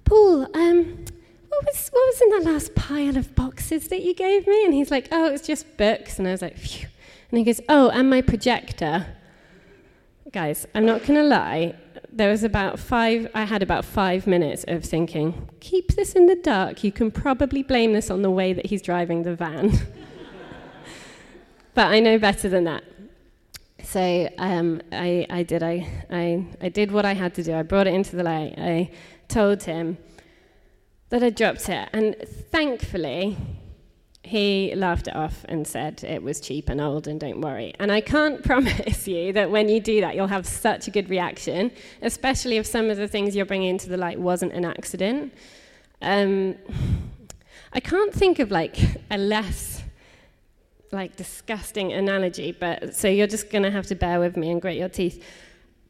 Paul, 0.04 0.48
um, 0.56 1.06
what 1.50 1.66
was, 1.66 1.90
what 1.90 2.06
was 2.06 2.22
in 2.22 2.30
that 2.30 2.52
last 2.52 2.76
pile 2.76 3.18
of 3.18 3.36
boxes 3.36 3.88
that 3.90 4.02
you 4.02 4.14
gave 4.14 4.48
me? 4.48 4.66
And 4.66 4.74
he's 4.74 4.92
like, 4.92 5.08
oh, 5.12 5.34
it's 5.34 5.46
just 5.46 5.78
books. 5.78 6.20
And 6.20 6.28
I 6.28 6.32
was 6.32 6.42
like, 6.42 6.58
phew. 6.58 6.88
And 7.32 7.38
he 7.38 7.44
goes, 7.44 7.62
oh, 7.70 7.90
and 7.90 8.10
my 8.10 8.22
projector. 8.22 9.08
Guys, 10.32 10.68
I'm 10.76 10.86
not 10.86 11.06
going 11.06 11.16
to 11.16 11.24
lie. 11.24 11.76
there 12.12 12.30
was 12.30 12.44
about 12.44 12.80
five, 12.80 13.30
I 13.34 13.44
had 13.44 13.64
about 13.64 13.84
five 13.84 14.28
minutes 14.28 14.64
of 14.68 14.84
thinking, 14.84 15.50
keep 15.60 15.96
this 15.96 16.14
in 16.14 16.28
the 16.28 16.36
dark. 16.36 16.84
You 16.84 16.92
can 16.92 17.10
probably 17.10 17.64
blame 17.64 17.94
this 17.94 18.12
on 18.12 18.22
the 18.22 18.32
way 18.32 18.54
that 18.54 18.68
he's 18.68 18.82
driving 18.82 19.24
the 19.24 19.36
van. 19.36 19.72
but 21.74 21.88
I 21.88 22.00
know 22.00 22.20
better 22.20 22.48
than 22.48 22.66
that. 22.66 22.84
So 23.84 24.30
um, 24.38 24.82
I, 24.92 25.26
I, 25.32 25.42
did. 25.42 25.64
I, 25.64 25.88
I, 26.12 26.46
I 26.62 26.70
did 26.70 26.92
what 26.92 27.06
I 27.06 27.14
had 27.14 27.34
to 27.36 27.44
do. 27.44 27.56
I 27.56 27.64
brought 27.64 27.88
it 27.88 27.96
into 27.96 28.16
the 28.16 28.24
light. 28.24 28.54
I 28.58 28.92
told 29.30 29.64
him 29.64 29.98
that 31.10 31.24
I 31.24 31.30
dropped 31.30 31.69
it. 31.69 31.89
And 31.93 32.15
thankfully, 32.52 33.38
he 34.24 34.74
laughed 34.76 35.08
it 35.08 35.15
off 35.15 35.43
and 35.50 35.65
said 35.65 36.04
it 36.04 36.22
was 36.22 36.39
cheap 36.39 36.69
and 36.69 36.80
old 36.80 37.08
and 37.08 37.19
don't 37.19 37.41
worry. 37.41 37.74
And 37.80 37.91
I 37.91 38.02
can't 38.02 38.43
promise 38.50 39.08
you 39.08 39.34
that 39.34 39.50
when 39.50 39.69
you 39.69 39.80
do 39.80 40.02
that, 40.02 40.15
you'll 40.15 40.28
have 40.28 40.45
such 40.45 40.88
a 40.88 40.91
good 40.91 41.10
reaction, 41.10 41.72
especially 42.02 42.58
if 42.58 42.65
some 42.65 42.89
of 42.89 42.98
the 42.98 43.08
things 43.08 43.36
you're 43.36 43.45
bringing 43.45 43.69
into 43.69 43.89
the 43.89 43.98
light 43.98 44.19
wasn't 44.19 44.54
an 44.54 44.65
accident. 44.65 45.34
Um, 46.02 46.56
I 47.74 47.80
can't 47.80 48.13
think 48.13 48.39
of 48.39 48.52
like 48.52 48.78
a 49.12 49.17
less 49.17 49.84
like 50.91 51.15
disgusting 51.15 51.93
analogy, 51.93 52.52
but 52.52 52.95
so 52.95 53.08
you're 53.08 53.28
just 53.28 53.52
going 53.52 53.63
to 53.63 53.72
have 53.72 53.86
to 53.88 53.95
bear 53.95 54.19
with 54.19 54.36
me 54.36 54.50
and 54.50 54.62
grit 54.62 54.76
your 54.76 54.89
teeth. 54.89 55.24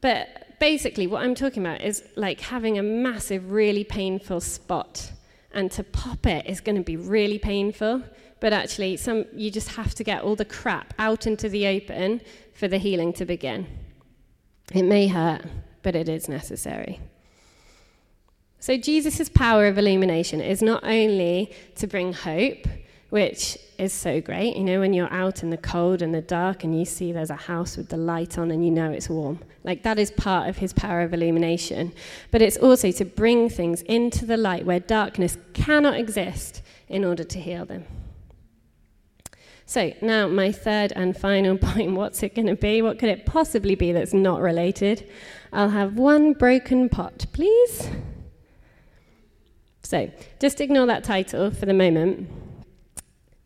But 0.00 0.58
basically, 0.58 1.06
what 1.06 1.22
I'm 1.22 1.34
talking 1.34 1.64
about 1.64 1.82
is 1.82 2.04
like 2.16 2.40
having 2.40 2.78
a 2.78 2.82
massive, 2.82 3.50
really 3.50 3.84
painful 3.84 4.40
spot, 4.40 5.12
and 5.52 5.70
to 5.72 5.82
pop 5.82 6.26
it 6.26 6.46
is 6.46 6.60
going 6.60 6.76
to 6.76 6.82
be 6.82 6.96
really 6.96 7.38
painful. 7.38 8.02
But 8.40 8.52
actually, 8.52 8.96
some 8.96 9.26
you 9.34 9.50
just 9.50 9.68
have 9.68 9.94
to 9.96 10.04
get 10.04 10.22
all 10.22 10.36
the 10.36 10.44
crap 10.44 10.94
out 10.98 11.26
into 11.26 11.48
the 11.48 11.66
open 11.66 12.22
for 12.54 12.68
the 12.68 12.78
healing 12.78 13.12
to 13.14 13.24
begin. 13.24 13.66
It 14.72 14.84
may 14.84 15.08
hurt, 15.08 15.44
but 15.82 15.94
it 15.94 16.08
is 16.08 16.28
necessary. 16.28 17.00
So, 18.60 18.76
Jesus' 18.76 19.28
power 19.28 19.66
of 19.66 19.78
illumination 19.78 20.40
is 20.40 20.62
not 20.62 20.84
only 20.84 21.50
to 21.76 21.86
bring 21.86 22.12
hope, 22.12 22.66
which 23.10 23.58
is 23.76 23.92
so 23.92 24.20
great. 24.20 24.56
You 24.56 24.64
know, 24.64 24.80
when 24.80 24.92
you're 24.92 25.12
out 25.12 25.42
in 25.42 25.50
the 25.50 25.56
cold 25.56 26.00
and 26.00 26.14
the 26.14 26.22
dark 26.22 26.64
and 26.64 26.78
you 26.78 26.84
see 26.84 27.12
there's 27.12 27.30
a 27.30 27.36
house 27.36 27.76
with 27.76 27.88
the 27.88 27.96
light 27.96 28.38
on 28.38 28.50
and 28.50 28.64
you 28.64 28.70
know 28.70 28.90
it's 28.90 29.08
warm. 29.08 29.40
Like 29.64 29.82
that 29.82 29.98
is 29.98 30.10
part 30.12 30.48
of 30.48 30.56
his 30.56 30.72
power 30.72 31.02
of 31.02 31.12
illumination. 31.12 31.92
But 32.30 32.40
it's 32.40 32.56
also 32.56 32.90
to 32.92 33.04
bring 33.04 33.48
things 33.48 33.82
into 33.82 34.24
the 34.24 34.36
light 34.36 34.64
where 34.64 34.80
darkness 34.80 35.36
cannot 35.52 35.94
exist 35.94 36.62
in 36.88 37.04
order 37.04 37.24
to 37.24 37.40
heal 37.40 37.64
them. 37.64 37.84
So, 39.66 39.92
now 40.02 40.26
my 40.26 40.50
third 40.50 40.92
and 40.96 41.16
final 41.16 41.56
point 41.68 41.92
what's 41.92 42.22
it 42.22 42.34
going 42.34 42.48
to 42.48 42.56
be? 42.56 42.82
What 42.82 42.98
could 42.98 43.08
it 43.08 43.26
possibly 43.26 43.74
be 43.74 43.92
that's 43.92 44.14
not 44.14 44.40
related? 44.40 45.08
I'll 45.52 45.70
have 45.70 45.94
one 45.94 46.32
broken 46.32 46.88
pot, 46.88 47.26
please. 47.32 47.88
So, 49.82 50.10
just 50.40 50.60
ignore 50.60 50.86
that 50.86 51.02
title 51.02 51.50
for 51.50 51.66
the 51.66 51.74
moment. 51.74 52.28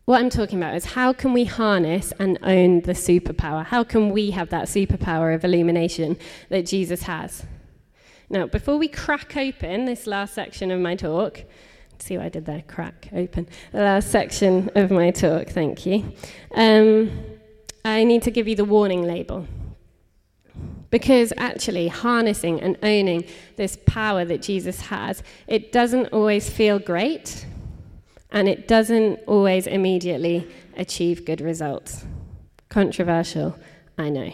What 0.05 0.19
I'm 0.21 0.29
talking 0.29 0.59
about 0.59 0.75
is 0.75 0.85
how 0.85 1.13
can 1.13 1.33
we 1.33 1.45
harness 1.45 2.13
and 2.19 2.37
own 2.43 2.81
the 2.81 2.91
superpower? 2.91 3.65
How 3.65 3.83
can 3.83 4.11
we 4.11 4.29
have 4.31 4.49
that 4.49 4.67
superpower 4.67 5.33
of 5.33 5.43
illumination 5.43 6.17
that 6.49 6.67
Jesus 6.67 7.03
has? 7.03 7.43
Now, 8.29 8.45
before 8.45 8.77
we 8.77 8.87
crack 8.87 9.35
open 9.35 9.85
this 9.85 10.05
last 10.05 10.35
section 10.35 10.69
of 10.69 10.79
my 10.79 10.95
talk, 10.95 11.43
see 11.97 12.17
what 12.17 12.27
I 12.27 12.29
did 12.29 12.45
there? 12.45 12.61
Crack 12.67 13.09
open. 13.13 13.47
The 13.71 13.79
last 13.79 14.11
section 14.11 14.69
of 14.75 14.91
my 14.91 15.09
talk, 15.09 15.47
thank 15.47 15.87
you. 15.87 16.13
Um, 16.53 17.09
I 17.83 18.03
need 18.03 18.21
to 18.23 18.31
give 18.31 18.47
you 18.47 18.55
the 18.55 18.65
warning 18.65 19.07
label. 19.07 19.47
Because 20.91 21.33
actually, 21.35 21.87
harnessing 21.87 22.61
and 22.61 22.77
owning 22.83 23.25
this 23.55 23.75
power 23.87 24.23
that 24.23 24.43
Jesus 24.43 24.81
has, 24.81 25.23
it 25.47 25.71
doesn't 25.71 26.07
always 26.07 26.47
feel 26.47 26.77
great 26.77 27.47
and 28.35 28.49
it 28.49 28.67
doesn't 28.67 29.17
always 29.27 29.65
immediately 29.65 30.45
achieve 30.75 31.23
good 31.25 31.39
results. 31.39 32.05
Controversial, 32.67 33.57
I 33.97 34.09
know. 34.09 34.33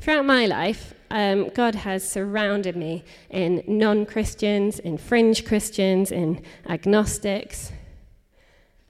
Throughout 0.00 0.26
my 0.26 0.46
life, 0.46 0.92
um, 1.08 1.50
God 1.50 1.76
has 1.76 2.06
surrounded 2.06 2.74
me 2.74 3.04
in 3.30 3.62
non 3.68 4.04
Christians, 4.04 4.80
in 4.80 4.98
fringe 4.98 5.44
Christians, 5.46 6.10
in 6.10 6.42
agnostics. 6.68 7.70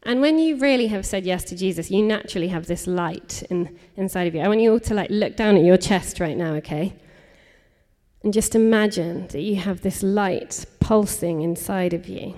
And 0.02 0.22
when 0.22 0.38
you 0.38 0.56
really 0.56 0.86
have 0.86 1.04
said 1.04 1.26
yes 1.26 1.44
to 1.44 1.56
Jesus, 1.56 1.90
you 1.90 2.02
naturally 2.02 2.48
have 2.48 2.66
this 2.66 2.86
light 2.86 3.42
in, 3.50 3.78
inside 3.96 4.26
of 4.26 4.34
you. 4.34 4.40
I 4.40 4.48
want 4.48 4.60
you 4.60 4.72
all 4.72 4.80
to 4.80 4.94
like 4.94 5.10
look 5.10 5.36
down 5.36 5.56
at 5.56 5.64
your 5.64 5.76
chest 5.76 6.20
right 6.20 6.36
now, 6.36 6.54
okay? 6.54 6.94
And 8.22 8.32
just 8.32 8.54
imagine 8.54 9.26
that 9.28 9.42
you 9.42 9.56
have 9.56 9.82
this 9.82 10.02
light 10.02 10.64
pulsing 10.80 11.42
inside 11.42 11.92
of 11.92 12.08
you. 12.08 12.34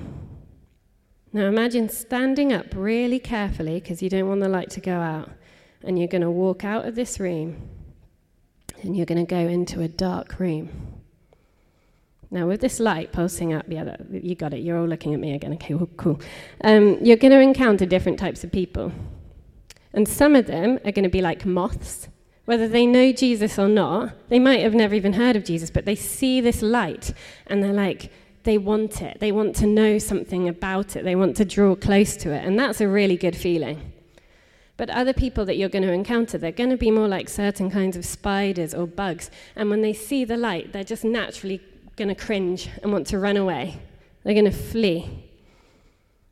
Now 1.36 1.48
imagine 1.48 1.90
standing 1.90 2.50
up 2.50 2.68
really 2.74 3.18
carefully 3.18 3.78
because 3.78 4.02
you 4.02 4.08
don't 4.08 4.26
want 4.26 4.40
the 4.40 4.48
light 4.48 4.70
to 4.70 4.80
go 4.80 4.94
out. 4.94 5.30
And 5.82 5.98
you're 5.98 6.08
going 6.08 6.22
to 6.22 6.30
walk 6.30 6.64
out 6.64 6.86
of 6.86 6.94
this 6.94 7.20
room 7.20 7.68
and 8.80 8.96
you're 8.96 9.04
going 9.04 9.24
to 9.24 9.30
go 9.30 9.40
into 9.40 9.82
a 9.82 9.88
dark 9.88 10.40
room. 10.40 10.70
Now, 12.30 12.46
with 12.46 12.62
this 12.62 12.80
light 12.80 13.12
pulsing 13.12 13.52
up, 13.52 13.66
yeah, 13.68 13.84
that, 13.84 14.10
you 14.10 14.34
got 14.34 14.54
it. 14.54 14.60
You're 14.60 14.78
all 14.78 14.88
looking 14.88 15.12
at 15.12 15.20
me 15.20 15.34
again. 15.34 15.52
Okay, 15.52 15.74
well, 15.74 15.90
cool. 15.98 16.18
Um, 16.64 16.96
you're 17.02 17.18
going 17.18 17.32
to 17.32 17.40
encounter 17.40 17.84
different 17.84 18.18
types 18.18 18.42
of 18.42 18.50
people. 18.50 18.90
And 19.92 20.08
some 20.08 20.34
of 20.34 20.46
them 20.46 20.78
are 20.86 20.92
going 20.92 21.02
to 21.02 21.10
be 21.10 21.20
like 21.20 21.44
moths. 21.44 22.08
Whether 22.46 22.66
they 22.66 22.86
know 22.86 23.12
Jesus 23.12 23.58
or 23.58 23.68
not, 23.68 24.14
they 24.30 24.38
might 24.38 24.60
have 24.60 24.72
never 24.72 24.94
even 24.94 25.12
heard 25.12 25.36
of 25.36 25.44
Jesus, 25.44 25.68
but 25.68 25.84
they 25.84 25.96
see 25.96 26.40
this 26.40 26.62
light 26.62 27.12
and 27.46 27.62
they're 27.62 27.74
like, 27.74 28.10
they 28.46 28.56
want 28.56 29.02
it. 29.02 29.18
They 29.20 29.32
want 29.32 29.56
to 29.56 29.66
know 29.66 29.98
something 29.98 30.48
about 30.48 30.96
it. 30.96 31.04
They 31.04 31.16
want 31.16 31.36
to 31.36 31.44
draw 31.44 31.74
close 31.74 32.16
to 32.18 32.30
it. 32.30 32.46
And 32.46 32.58
that's 32.58 32.80
a 32.80 32.88
really 32.88 33.16
good 33.16 33.36
feeling. 33.36 33.92
But 34.76 34.88
other 34.88 35.12
people 35.12 35.44
that 35.46 35.56
you're 35.56 35.68
going 35.68 35.84
to 35.84 35.92
encounter, 35.92 36.38
they're 36.38 36.52
going 36.52 36.70
to 36.70 36.76
be 36.76 36.90
more 36.90 37.08
like 37.08 37.28
certain 37.28 37.70
kinds 37.70 37.96
of 37.96 38.04
spiders 38.06 38.72
or 38.72 38.86
bugs. 38.86 39.30
And 39.56 39.68
when 39.68 39.82
they 39.82 39.92
see 39.92 40.24
the 40.24 40.36
light, 40.36 40.72
they're 40.72 40.84
just 40.84 41.04
naturally 41.04 41.60
going 41.96 42.08
to 42.08 42.14
cringe 42.14 42.70
and 42.82 42.92
want 42.92 43.06
to 43.08 43.18
run 43.18 43.36
away. 43.36 43.80
They're 44.22 44.34
going 44.34 44.44
to 44.44 44.50
flee. 44.50 45.24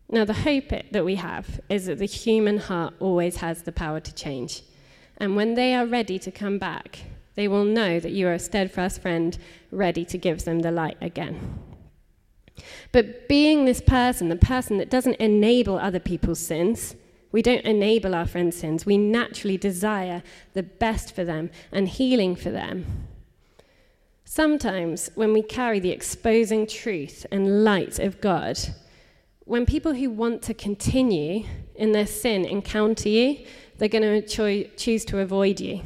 Now, 0.09 0.25
the 0.25 0.35
hope 0.35 0.73
that 0.93 1.05
we 1.05 1.17
have 1.17 1.61
is 1.69 1.87
that 1.87 1.99
the 1.99 2.07
human 2.07 2.59
heart 2.59 2.95
always 3.01 3.37
has 3.37 3.63
the 3.63 3.73
power 3.73 3.99
to 3.99 4.15
change. 4.15 4.63
And 5.17 5.35
when 5.35 5.55
they 5.55 5.75
are 5.75 5.87
ready 5.87 6.19
to 6.21 6.31
come 6.31 6.59
back, 6.59 7.01
they 7.35 7.49
will 7.49 7.65
know 7.65 7.99
that 7.99 8.13
you 8.13 8.29
are 8.29 8.35
a 8.35 8.39
steadfast 8.39 9.03
friend 9.03 9.37
ready 9.73 10.05
to 10.05 10.17
give 10.19 10.45
them 10.45 10.61
the 10.61 10.71
light 10.71 10.99
again. 11.01 11.59
But 12.93 13.29
being 13.29 13.65
this 13.65 13.81
person, 13.81 14.29
the 14.29 14.37
person 14.37 14.79
that 14.79 14.91
doesn't 14.91 15.17
enable 15.17 15.79
other 15.79 15.99
people's 15.99 16.39
sins, 16.39 16.95
we 17.33 17.43
don't 17.43 17.65
enable 17.65 18.15
our 18.15 18.27
friends' 18.27 18.57
sins. 18.57 18.87
We 18.87 18.97
naturally 18.97 19.57
desire 19.57 20.23
the 20.53 20.63
best 20.63 21.15
for 21.15 21.25
them 21.25 21.51
and 21.73 21.89
healing 21.89 22.37
for 22.37 22.51
them. 22.51 23.09
Sometimes, 24.25 25.11
when 25.15 25.33
we 25.33 25.43
carry 25.43 25.81
the 25.81 25.91
exposing 25.91 26.67
truth 26.67 27.27
and 27.31 27.65
light 27.65 27.99
of 27.99 28.21
God, 28.21 28.59
when 29.41 29.67
people 29.67 29.95
who 29.95 30.11
want 30.11 30.43
to 30.43 30.55
continue 30.55 31.45
in 31.75 31.93
their 31.93 32.07
sin 32.07 32.45
encounter 32.45 33.09
you, 33.09 33.45
they're 33.79 33.89
going 33.89 34.23
to 34.23 34.27
cho- 34.27 34.71
choose 34.77 35.05
to 35.07 35.19
avoid 35.19 35.61
you 35.61 35.83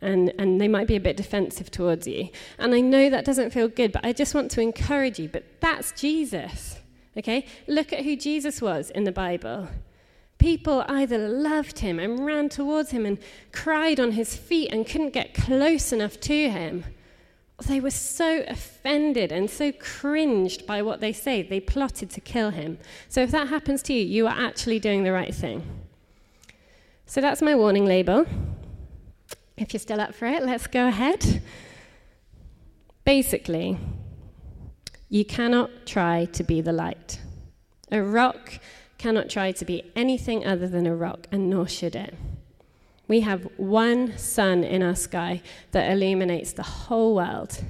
and, 0.00 0.32
and 0.38 0.60
they 0.60 0.68
might 0.68 0.86
be 0.86 0.96
a 0.96 1.00
bit 1.00 1.16
defensive 1.16 1.70
towards 1.70 2.06
you. 2.06 2.28
And 2.58 2.74
I 2.74 2.80
know 2.80 3.08
that 3.08 3.24
doesn't 3.24 3.50
feel 3.50 3.68
good, 3.68 3.92
but 3.92 4.04
I 4.04 4.12
just 4.12 4.34
want 4.34 4.50
to 4.52 4.60
encourage 4.60 5.18
you. 5.18 5.28
But 5.28 5.44
that's 5.60 5.92
Jesus, 5.92 6.78
okay? 7.16 7.46
Look 7.66 7.92
at 7.92 8.04
who 8.04 8.16
Jesus 8.16 8.60
was 8.60 8.90
in 8.90 9.04
the 9.04 9.12
Bible. 9.12 9.68
People 10.38 10.84
either 10.86 11.16
loved 11.16 11.78
him 11.78 11.98
and 11.98 12.26
ran 12.26 12.50
towards 12.50 12.90
him 12.90 13.06
and 13.06 13.18
cried 13.52 13.98
on 13.98 14.12
his 14.12 14.36
feet 14.36 14.70
and 14.70 14.86
couldn't 14.86 15.14
get 15.14 15.32
close 15.32 15.92
enough 15.92 16.20
to 16.20 16.50
him. 16.50 16.84
They 17.66 17.80
were 17.80 17.90
so 17.90 18.44
offended 18.48 19.32
and 19.32 19.48
so 19.48 19.72
cringed 19.72 20.66
by 20.66 20.82
what 20.82 21.00
they 21.00 21.14
say, 21.14 21.42
they 21.42 21.58
plotted 21.58 22.10
to 22.10 22.20
kill 22.20 22.50
him. 22.50 22.78
So 23.08 23.22
if 23.22 23.30
that 23.30 23.48
happens 23.48 23.82
to 23.84 23.94
you, 23.94 24.04
you 24.04 24.26
are 24.26 24.36
actually 24.36 24.78
doing 24.78 25.04
the 25.04 25.12
right 25.12 25.34
thing. 25.34 25.64
So 27.06 27.22
that's 27.22 27.40
my 27.40 27.54
warning 27.54 27.86
label. 27.86 28.26
If 29.56 29.72
you're 29.72 29.80
still 29.80 30.00
up 30.00 30.14
for 30.14 30.26
it, 30.26 30.42
let's 30.42 30.66
go 30.66 30.88
ahead. 30.88 31.42
Basically, 33.04 33.78
you 35.08 35.24
cannot 35.24 35.86
try 35.86 36.26
to 36.26 36.44
be 36.44 36.60
the 36.60 36.72
light. 36.72 37.20
A 37.90 38.02
rock 38.02 38.58
cannot 38.98 39.30
try 39.30 39.52
to 39.52 39.64
be 39.64 39.90
anything 39.94 40.46
other 40.46 40.68
than 40.68 40.86
a 40.86 40.94
rock, 40.94 41.26
and 41.30 41.48
nor 41.48 41.66
should 41.66 41.94
it. 41.94 42.14
We 43.08 43.20
have 43.20 43.48
one 43.56 44.18
sun 44.18 44.64
in 44.64 44.82
our 44.82 44.96
sky 44.96 45.42
that 45.70 45.90
illuminates 45.90 46.52
the 46.52 46.62
whole 46.62 47.14
world, 47.14 47.62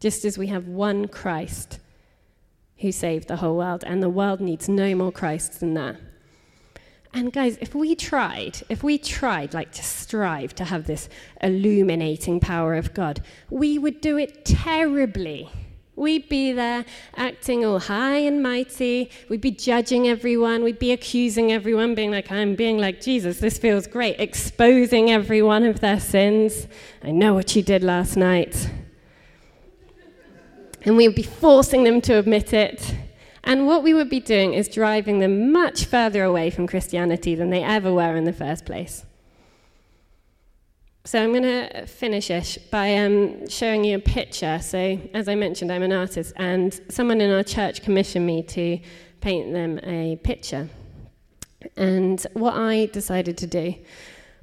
just 0.00 0.24
as 0.24 0.38
we 0.38 0.46
have 0.46 0.68
one 0.68 1.08
Christ 1.08 1.80
who 2.78 2.92
saved 2.92 3.28
the 3.28 3.36
whole 3.36 3.56
world, 3.56 3.82
and 3.86 4.02
the 4.02 4.08
world 4.08 4.40
needs 4.40 4.68
no 4.68 4.94
more 4.94 5.12
Christ 5.12 5.60
than 5.60 5.74
that. 5.74 5.96
And 7.16 7.32
guys, 7.32 7.56
if 7.62 7.74
we 7.74 7.94
tried, 7.94 8.62
if 8.68 8.82
we 8.82 8.98
tried 8.98 9.54
like 9.54 9.72
to 9.72 9.82
strive 9.82 10.54
to 10.56 10.64
have 10.66 10.86
this 10.86 11.08
illuminating 11.42 12.40
power 12.40 12.74
of 12.74 12.92
God, 12.92 13.22
we 13.48 13.78
would 13.78 14.02
do 14.02 14.18
it 14.18 14.44
terribly. 14.44 15.48
We'd 15.96 16.28
be 16.28 16.52
there 16.52 16.84
acting 17.16 17.64
all 17.64 17.78
high 17.78 18.18
and 18.18 18.42
mighty. 18.42 19.10
We'd 19.30 19.40
be 19.40 19.50
judging 19.50 20.06
everyone. 20.06 20.62
We'd 20.62 20.78
be 20.78 20.92
accusing 20.92 21.52
everyone, 21.52 21.94
being 21.94 22.10
like, 22.10 22.30
I'm 22.30 22.54
being 22.54 22.76
like 22.76 23.00
Jesus, 23.00 23.38
this 23.38 23.56
feels 23.56 23.86
great, 23.86 24.20
exposing 24.20 25.10
everyone 25.10 25.64
of 25.64 25.80
their 25.80 25.98
sins. 25.98 26.66
I 27.02 27.12
know 27.12 27.32
what 27.32 27.56
you 27.56 27.62
did 27.62 27.82
last 27.82 28.18
night. 28.18 28.68
And 30.82 30.98
we 30.98 31.08
would 31.08 31.16
be 31.16 31.22
forcing 31.22 31.82
them 31.82 32.02
to 32.02 32.18
admit 32.18 32.52
it. 32.52 32.94
And 33.46 33.68
what 33.68 33.84
we 33.84 33.94
would 33.94 34.10
be 34.10 34.18
doing 34.18 34.54
is 34.54 34.68
driving 34.68 35.20
them 35.20 35.52
much 35.52 35.84
further 35.84 36.24
away 36.24 36.50
from 36.50 36.66
Christianity 36.66 37.36
than 37.36 37.50
they 37.50 37.62
ever 37.62 37.92
were 37.92 38.16
in 38.16 38.24
the 38.24 38.32
first 38.32 38.66
place. 38.66 39.06
So 41.04 41.22
I'm 41.22 41.30
going 41.30 41.44
to 41.44 41.86
finish 41.86 42.28
ish 42.28 42.58
by 42.72 42.96
um, 42.96 43.48
showing 43.48 43.84
you 43.84 43.98
a 43.98 44.00
picture. 44.00 44.58
So, 44.60 44.98
as 45.14 45.28
I 45.28 45.36
mentioned, 45.36 45.70
I'm 45.70 45.84
an 45.84 45.92
artist, 45.92 46.32
and 46.34 46.78
someone 46.88 47.20
in 47.20 47.30
our 47.30 47.44
church 47.44 47.84
commissioned 47.84 48.26
me 48.26 48.42
to 48.42 48.80
paint 49.20 49.52
them 49.52 49.78
a 49.84 50.16
picture. 50.24 50.68
And 51.76 52.26
what 52.32 52.54
I 52.54 52.86
decided 52.86 53.38
to 53.38 53.46
do 53.46 53.76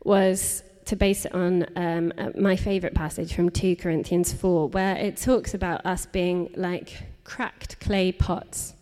was 0.06 0.64
to 0.86 0.96
base 0.96 1.26
it 1.26 1.36
on 1.36 1.66
um, 1.76 2.14
uh, 2.18 2.30
my 2.40 2.56
favourite 2.56 2.96
passage 2.96 3.34
from 3.34 3.50
2 3.50 3.76
Corinthians 3.76 4.32
4, 4.32 4.70
where 4.70 4.96
it 4.96 5.18
talks 5.18 5.54
about 5.54 5.86
us 5.86 6.06
being 6.06 6.50
like 6.56 7.04
cracked 7.26 7.82
clay 7.82 8.14
pots. 8.14 8.76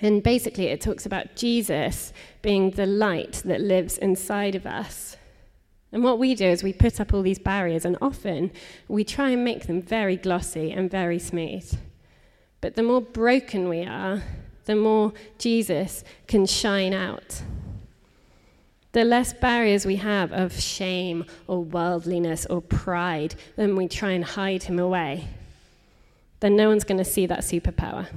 And 0.00 0.22
basically, 0.22 0.66
it 0.66 0.80
talks 0.80 1.04
about 1.06 1.36
Jesus 1.36 2.12
being 2.42 2.70
the 2.70 2.86
light 2.86 3.42
that 3.44 3.60
lives 3.60 3.98
inside 3.98 4.54
of 4.54 4.66
us 4.66 5.16
and 5.92 6.04
what 6.04 6.18
we 6.18 6.34
do 6.34 6.46
is 6.46 6.62
we 6.62 6.72
put 6.72 7.00
up 7.00 7.12
all 7.12 7.22
these 7.22 7.38
barriers, 7.38 7.84
and 7.84 7.96
often 8.00 8.52
we 8.86 9.04
try 9.04 9.30
and 9.30 9.44
make 9.44 9.66
them 9.66 9.82
very 9.82 10.16
glossy 10.16 10.70
and 10.70 10.90
very 10.90 11.18
smooth. 11.18 11.76
But 12.60 12.76
the 12.76 12.82
more 12.82 13.00
broken 13.00 13.68
we 13.68 13.84
are, 13.84 14.22
the 14.66 14.76
more 14.76 15.12
Jesus 15.38 16.04
can 16.28 16.46
shine 16.46 16.92
out. 16.92 17.42
The 18.92 19.04
less 19.04 19.32
barriers 19.32 19.86
we 19.86 19.96
have 19.96 20.32
of 20.32 20.60
shame 20.60 21.24
or 21.46 21.64
worldliness 21.64 22.46
or 22.46 22.60
pride, 22.60 23.34
then 23.56 23.74
we 23.76 23.88
try 23.88 24.10
and 24.10 24.24
hide 24.24 24.64
him 24.64 24.78
away. 24.78 25.28
Then 26.40 26.56
no 26.56 26.68
one's 26.68 26.84
going 26.84 26.98
to 26.98 27.04
see 27.04 27.26
that 27.26 27.40
superpower. 27.40 28.08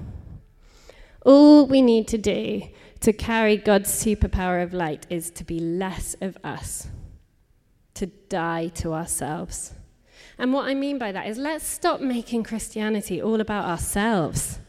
All 1.25 1.65
we 1.65 1.81
need 1.81 2.07
to 2.09 2.17
do 2.17 2.63
to 3.01 3.13
carry 3.13 3.57
God's 3.57 3.89
superpower 3.89 4.63
of 4.63 4.73
light 4.73 5.05
is 5.09 5.29
to 5.31 5.43
be 5.43 5.59
less 5.59 6.15
of 6.21 6.37
us 6.43 6.87
to 7.95 8.07
die 8.07 8.67
to 8.69 8.93
ourselves. 8.93 9.73
And 10.37 10.51
what 10.51 10.65
I 10.65 10.73
mean 10.73 10.97
by 10.97 11.11
that 11.11 11.27
is 11.27 11.37
let's 11.37 11.65
stop 11.65 12.01
making 12.01 12.43
Christianity 12.43 13.21
all 13.21 13.39
about 13.39 13.65
ourselves. 13.65 14.59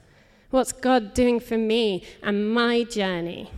What's 0.50 0.72
God 0.72 1.14
doing 1.14 1.40
for 1.40 1.58
me 1.58 2.04
and 2.22 2.52
my 2.52 2.84
journey, 2.84 3.50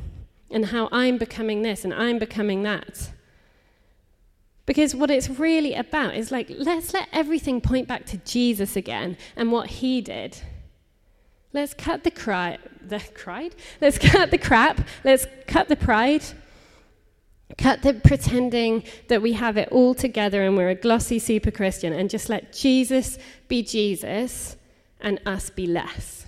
and 0.51 0.67
how 0.67 0.89
I'm 0.93 1.19
becoming 1.19 1.63
this 1.63 1.85
and 1.85 1.93
I'm 1.93 2.19
becoming 2.19 2.63
that. 2.63 3.11
Because 4.65 4.95
what 4.95 5.11
it's 5.11 5.29
really 5.29 5.75
about 5.75 6.17
is 6.17 6.33
like, 6.33 6.51
let's 6.51 6.93
let 6.93 7.09
everything 7.13 7.61
point 7.61 7.87
back 7.87 8.05
to 8.07 8.17
Jesus 8.19 8.77
again 8.77 9.17
and 9.37 9.53
what 9.53 9.69
he 9.69 10.01
did. 10.01 10.39
Let's 11.53 11.75
cut 11.75 12.05
the 12.05 12.11
cry, 12.11 12.59
the 12.81 13.03
cried? 13.15 13.55
Let's 13.81 13.99
cut 13.99 14.31
the 14.31 14.39
crap. 14.39 14.81
Let's 15.05 15.27
cut 15.47 15.69
the 15.69 15.77
pride. 15.77 16.23
Cut 17.57 17.83
the 17.83 17.95
pretending 17.95 18.83
that 19.09 19.23
we 19.23 19.33
have 19.35 19.57
it 19.57 19.69
all 19.71 19.95
together 19.95 20.43
and 20.43 20.57
we're 20.57 20.69
a 20.69 20.75
glossy 20.75 21.19
super 21.19 21.51
Christian 21.51 21.93
and 21.93 22.11
just 22.11 22.29
let 22.29 22.53
Jesus 22.53 23.19
be 23.49 23.63
Jesus 23.63 24.57
and 25.01 25.21
us 25.25 25.49
be 25.49 25.67
less. 25.67 26.27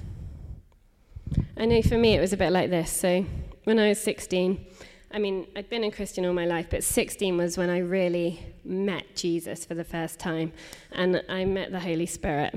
I 1.56 1.66
know 1.66 1.82
for 1.82 1.98
me 1.98 2.14
it 2.14 2.20
was 2.20 2.32
a 2.32 2.36
bit 2.36 2.50
like 2.50 2.70
this. 2.70 2.90
So 2.90 3.26
when 3.64 3.78
I 3.78 3.88
was 3.88 4.00
16, 4.00 4.64
I 5.10 5.18
mean, 5.18 5.46
I'd 5.56 5.68
been 5.68 5.84
a 5.84 5.90
Christian 5.90 6.24
all 6.26 6.34
my 6.34 6.46
life, 6.46 6.68
but 6.70 6.84
16 6.84 7.36
was 7.36 7.56
when 7.56 7.70
I 7.70 7.78
really 7.78 8.46
met 8.64 9.16
Jesus 9.16 9.64
for 9.64 9.74
the 9.74 9.84
first 9.84 10.18
time. 10.18 10.52
And 10.92 11.22
I 11.28 11.44
met 11.44 11.72
the 11.72 11.80
Holy 11.80 12.06
Spirit, 12.06 12.54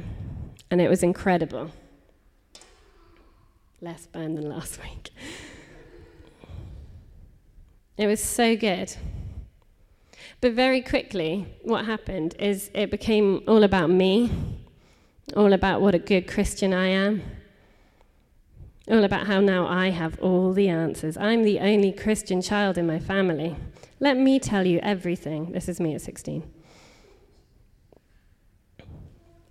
and 0.69 0.81
it 0.81 0.89
was 0.89 1.01
incredible. 1.01 1.71
Less 3.81 4.05
burn 4.05 4.35
than 4.35 4.47
last 4.47 4.79
week. 4.83 5.09
It 7.97 8.07
was 8.07 8.23
so 8.23 8.55
good. 8.55 8.95
But 10.39 10.53
very 10.53 10.81
quickly, 10.81 11.47
what 11.63 11.85
happened 11.85 12.35
is 12.39 12.71
it 12.73 12.89
became 12.89 13.43
all 13.47 13.63
about 13.63 13.89
me, 13.89 14.31
all 15.35 15.53
about 15.53 15.81
what 15.81 15.93
a 15.95 15.99
good 15.99 16.27
Christian 16.27 16.73
I 16.73 16.87
am, 16.87 17.21
all 18.87 19.03
about 19.03 19.27
how 19.27 19.39
now 19.39 19.67
I 19.67 19.89
have 19.89 20.19
all 20.19 20.53
the 20.53 20.67
answers. 20.67 21.17
I'm 21.17 21.43
the 21.43 21.59
only 21.59 21.91
Christian 21.91 22.41
child 22.41 22.77
in 22.77 22.87
my 22.87 22.99
family. 22.99 23.55
Let 23.99 24.17
me 24.17 24.39
tell 24.39 24.65
you 24.65 24.79
everything. 24.81 25.51
This 25.51 25.69
is 25.69 25.79
me 25.79 25.93
at 25.93 26.01
16. 26.01 26.43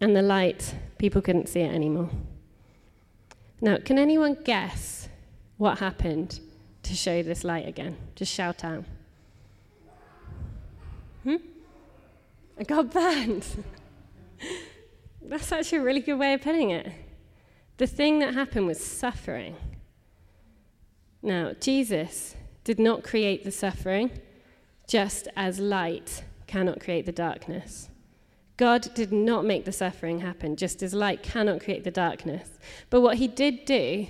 And 0.01 0.16
the 0.16 0.23
light, 0.23 0.75
people 0.99 1.23
couldn't 1.23 1.49
see 1.49 1.61
it 1.61 1.73
anymore. 1.73 2.11
Now, 3.61 3.79
can 3.79 3.99
anyone 3.99 4.37
guess 4.42 5.09
what 5.61 5.79
happened 5.79 6.40
to 6.83 6.94
show 6.94 7.23
this 7.23 7.44
light 7.44 7.68
again. 7.68 7.96
Just 8.14 8.33
shout 8.33 8.64
out. 8.64 8.85
Hmm? 11.23 11.37
I 12.59 12.64
got 12.64 12.90
burned. 12.90 13.46
That's 15.23 15.53
actually 15.53 15.79
a 15.79 15.83
really 15.83 16.01
good 16.01 16.14
way 16.14 16.33
of 16.33 16.40
putting 16.40 16.70
it. 16.70 16.90
The 17.77 17.87
thing 17.87 18.20
that 18.20 18.33
happened 18.33 18.66
was 18.66 18.83
suffering. 18.83 19.55
Now, 21.23 21.53
Jesus 21.61 22.37
did 22.64 22.79
not 22.79 23.05
create 23.05 23.44
the 23.44 23.53
suffering, 23.53 24.11
just 24.88 25.29
as 25.37 25.59
light 25.59 26.25
cannot 26.46 26.81
create 26.81 27.05
the 27.05 27.12
darkness. 27.12 27.89
God 28.61 28.92
did 28.92 29.11
not 29.11 29.46
make 29.46 29.64
the 29.64 29.73
suffering 29.73 30.20
happen, 30.20 30.55
just 30.55 30.83
as 30.83 30.92
light 30.92 31.23
cannot 31.23 31.62
create 31.62 31.83
the 31.83 31.90
darkness. 31.90 32.46
But 32.90 33.01
what 33.01 33.16
he 33.16 33.27
did 33.27 33.64
do 33.64 34.07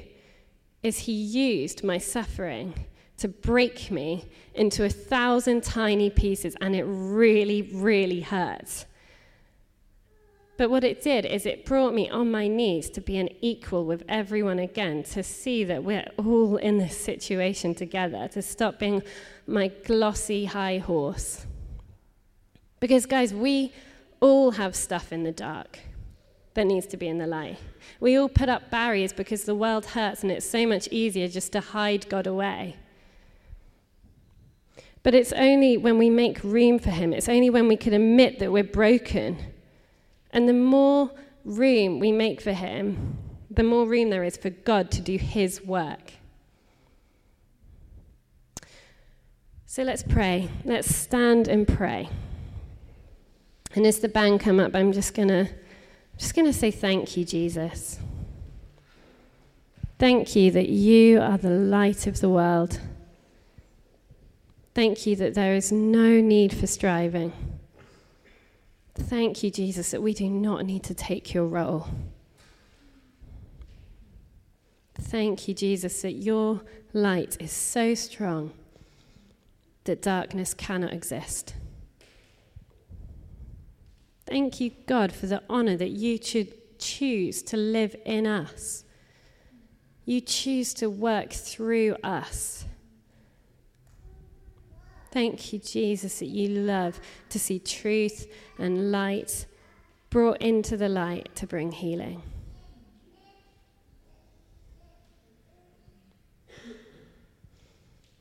is 0.82 0.98
he 0.98 1.12
used 1.12 1.84
my 1.84 1.98
suffering 1.98 2.74
to 3.18 3.28
break 3.28 3.92
me 3.92 4.28
into 4.52 4.82
a 4.84 4.88
thousand 4.88 5.62
tiny 5.62 6.10
pieces, 6.10 6.56
and 6.60 6.74
it 6.74 6.82
really, 6.82 7.62
really 7.62 8.22
hurts. 8.22 8.86
But 10.56 10.68
what 10.68 10.82
it 10.82 11.00
did 11.00 11.24
is 11.26 11.46
it 11.46 11.64
brought 11.64 11.94
me 11.94 12.10
on 12.10 12.32
my 12.32 12.48
knees 12.48 12.90
to 12.90 13.00
be 13.00 13.18
an 13.18 13.28
equal 13.40 13.84
with 13.84 14.02
everyone 14.08 14.58
again, 14.58 15.04
to 15.14 15.22
see 15.22 15.62
that 15.62 15.84
we're 15.84 16.10
all 16.16 16.56
in 16.56 16.78
this 16.78 16.98
situation 16.98 17.72
together, 17.72 18.26
to 18.32 18.42
stop 18.42 18.80
being 18.80 19.04
my 19.46 19.68
glossy 19.68 20.46
high 20.46 20.78
horse. 20.78 21.46
Because, 22.80 23.06
guys, 23.06 23.32
we 23.32 23.72
all 24.20 24.52
have 24.52 24.76
stuff 24.76 25.12
in 25.12 25.22
the 25.22 25.33
dark 25.33 25.78
that 26.54 26.66
needs 26.66 26.87
to 26.87 26.96
be 26.96 27.09
in 27.09 27.18
the 27.18 27.26
light. 27.26 27.59
We 28.00 28.16
all 28.16 28.28
put 28.28 28.48
up 28.48 28.70
barriers 28.70 29.12
because 29.12 29.44
the 29.44 29.54
world 29.54 29.87
hurts 29.87 30.22
and 30.22 30.30
it's 30.30 30.48
so 30.48 30.66
much 30.66 30.88
easier 30.90 31.28
just 31.28 31.52
to 31.52 31.61
hide 31.61 32.09
God 32.09 32.26
away. 32.26 32.76
But 35.02 35.14
it's 35.14 35.33
only 35.33 35.76
when 35.76 35.96
we 35.96 36.11
make 36.11 36.42
room 36.44 36.78
for 36.78 36.90
Him, 36.90 37.12
it's 37.12 37.28
only 37.28 37.50
when 37.50 37.68
we 37.68 37.76
can 37.76 37.94
admit 37.94 38.38
that 38.38 38.52
we're 38.52 38.64
broken. 38.64 39.38
And 40.33 40.48
the 40.48 40.52
more 40.52 41.11
room 41.44 41.98
we 41.98 42.12
make 42.12 42.40
for 42.40 42.52
Him, 42.52 43.16
the 43.50 43.62
more 43.62 43.87
room 43.87 44.11
there 44.11 44.24
is 44.24 44.37
for 44.37 44.50
God 44.50 44.90
to 44.92 45.00
do 45.00 45.16
His 45.16 45.64
work. 45.64 46.12
So 49.66 49.83
let's 49.85 50.02
pray. 50.02 50.50
Let's 50.64 50.94
stand 50.94 51.46
and 51.48 51.66
pray. 51.66 52.09
And 53.74 53.87
as 53.87 54.00
the 54.00 54.09
band 54.09 54.40
come 54.40 54.59
up, 54.59 54.74
I'm 54.74 54.92
just 54.92 55.14
to 55.14 55.48
just 56.16 56.35
to 56.46 56.52
say 56.52 56.70
thank 56.70 57.16
you, 57.16 57.24
Jesus. 57.24 57.98
Thank 59.98 60.35
you 60.35 60.50
that 60.50 60.68
you 60.68 61.20
are 61.20 61.38
the 61.38 61.50
light 61.50 62.06
of 62.06 62.20
the 62.20 62.28
world. 62.28 62.80
Thank 64.74 65.06
you 65.06 65.16
that 65.16 65.35
there 65.35 65.54
is 65.54 65.72
no 65.72 66.20
need 66.20 66.54
for 66.54 66.66
striving. 66.66 67.33
Thank 68.94 69.42
you, 69.42 69.50
Jesus, 69.50 69.90
that 69.90 70.02
we 70.02 70.14
do 70.14 70.28
not 70.28 70.64
need 70.64 70.83
to 70.85 70.94
take 70.94 71.33
your 71.33 71.46
role. 71.46 71.88
Thank 74.94 75.48
you, 75.48 75.54
Jesus, 75.54 76.02
that 76.02 76.12
your 76.12 76.62
light 76.92 77.37
is 77.40 77.52
so 77.52 77.94
strong 77.94 78.52
that 79.85 80.02
darkness 80.02 80.54
cannot 80.54 80.92
exist. 80.92 81.54
Thank 84.30 84.60
you, 84.60 84.70
God, 84.86 85.12
for 85.12 85.26
the 85.26 85.42
honor 85.50 85.76
that 85.76 85.90
you 85.90 86.16
should 86.22 86.78
choose 86.78 87.42
to 87.42 87.56
live 87.56 87.96
in 88.04 88.28
us. 88.28 88.84
You 90.04 90.20
choose 90.20 90.72
to 90.74 90.88
work 90.88 91.32
through 91.32 91.96
us. 92.04 92.64
Thank 95.10 95.52
you, 95.52 95.58
Jesus, 95.58 96.20
that 96.20 96.26
you 96.26 96.48
love 96.48 97.00
to 97.30 97.40
see 97.40 97.58
truth 97.58 98.28
and 98.56 98.92
light 98.92 99.46
brought 100.10 100.40
into 100.40 100.76
the 100.76 100.88
light 100.88 101.34
to 101.34 101.48
bring 101.48 101.72
healing. 101.72 102.22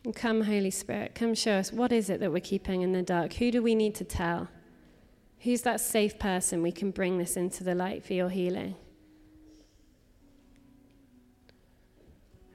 And 0.04 0.16
come, 0.16 0.42
Holy 0.42 0.72
Spirit, 0.72 1.14
come 1.14 1.36
show 1.36 1.54
us 1.54 1.72
what 1.72 1.92
is 1.92 2.10
it 2.10 2.20
that 2.20 2.32
we're 2.32 2.40
keeping 2.40 2.82
in 2.82 2.94
the 2.94 3.04
dark? 3.04 3.34
Who 3.34 3.52
do 3.52 3.62
we 3.62 3.76
need 3.76 3.94
to 3.94 4.04
tell? 4.04 4.48
Who's 5.42 5.62
that 5.62 5.80
safe 5.80 6.20
person 6.20 6.62
we 6.62 6.72
can 6.72 6.92
bring 6.92 7.18
this 7.18 7.38
into 7.38 7.64
the 7.64 7.74
light 7.74 8.04
for 8.04 8.14
your 8.14 8.30
healing? 8.30 8.76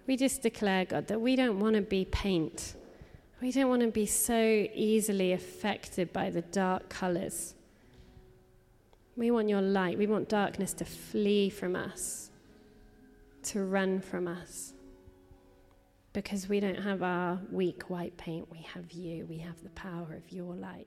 We 0.06 0.18
just 0.18 0.42
declare, 0.42 0.84
God, 0.84 1.06
that 1.06 1.20
we 1.20 1.34
don't 1.34 1.60
want 1.60 1.76
to 1.76 1.82
be 1.82 2.04
paint. 2.04 2.74
We 3.40 3.52
don't 3.52 3.70
want 3.70 3.80
to 3.82 3.88
be 3.88 4.04
so 4.04 4.66
easily 4.74 5.32
affected 5.32 6.12
by 6.12 6.28
the 6.28 6.42
dark 6.42 6.90
colors. 6.90 7.54
We 9.16 9.30
want 9.30 9.48
your 9.48 9.62
light. 9.62 9.96
We 9.96 10.06
want 10.06 10.28
darkness 10.28 10.74
to 10.74 10.84
flee 10.84 11.48
from 11.48 11.76
us, 11.76 12.30
to 13.44 13.64
run 13.64 14.00
from 14.00 14.28
us. 14.28 14.74
Because 16.12 16.48
we 16.48 16.60
don't 16.60 16.82
have 16.82 17.02
our 17.02 17.40
weak 17.50 17.84
white 17.84 18.16
paint, 18.18 18.50
we 18.50 18.58
have 18.74 18.92
you. 18.92 19.24
We 19.26 19.38
have 19.38 19.62
the 19.62 19.70
power 19.70 20.14
of 20.14 20.30
your 20.30 20.54
light. 20.54 20.86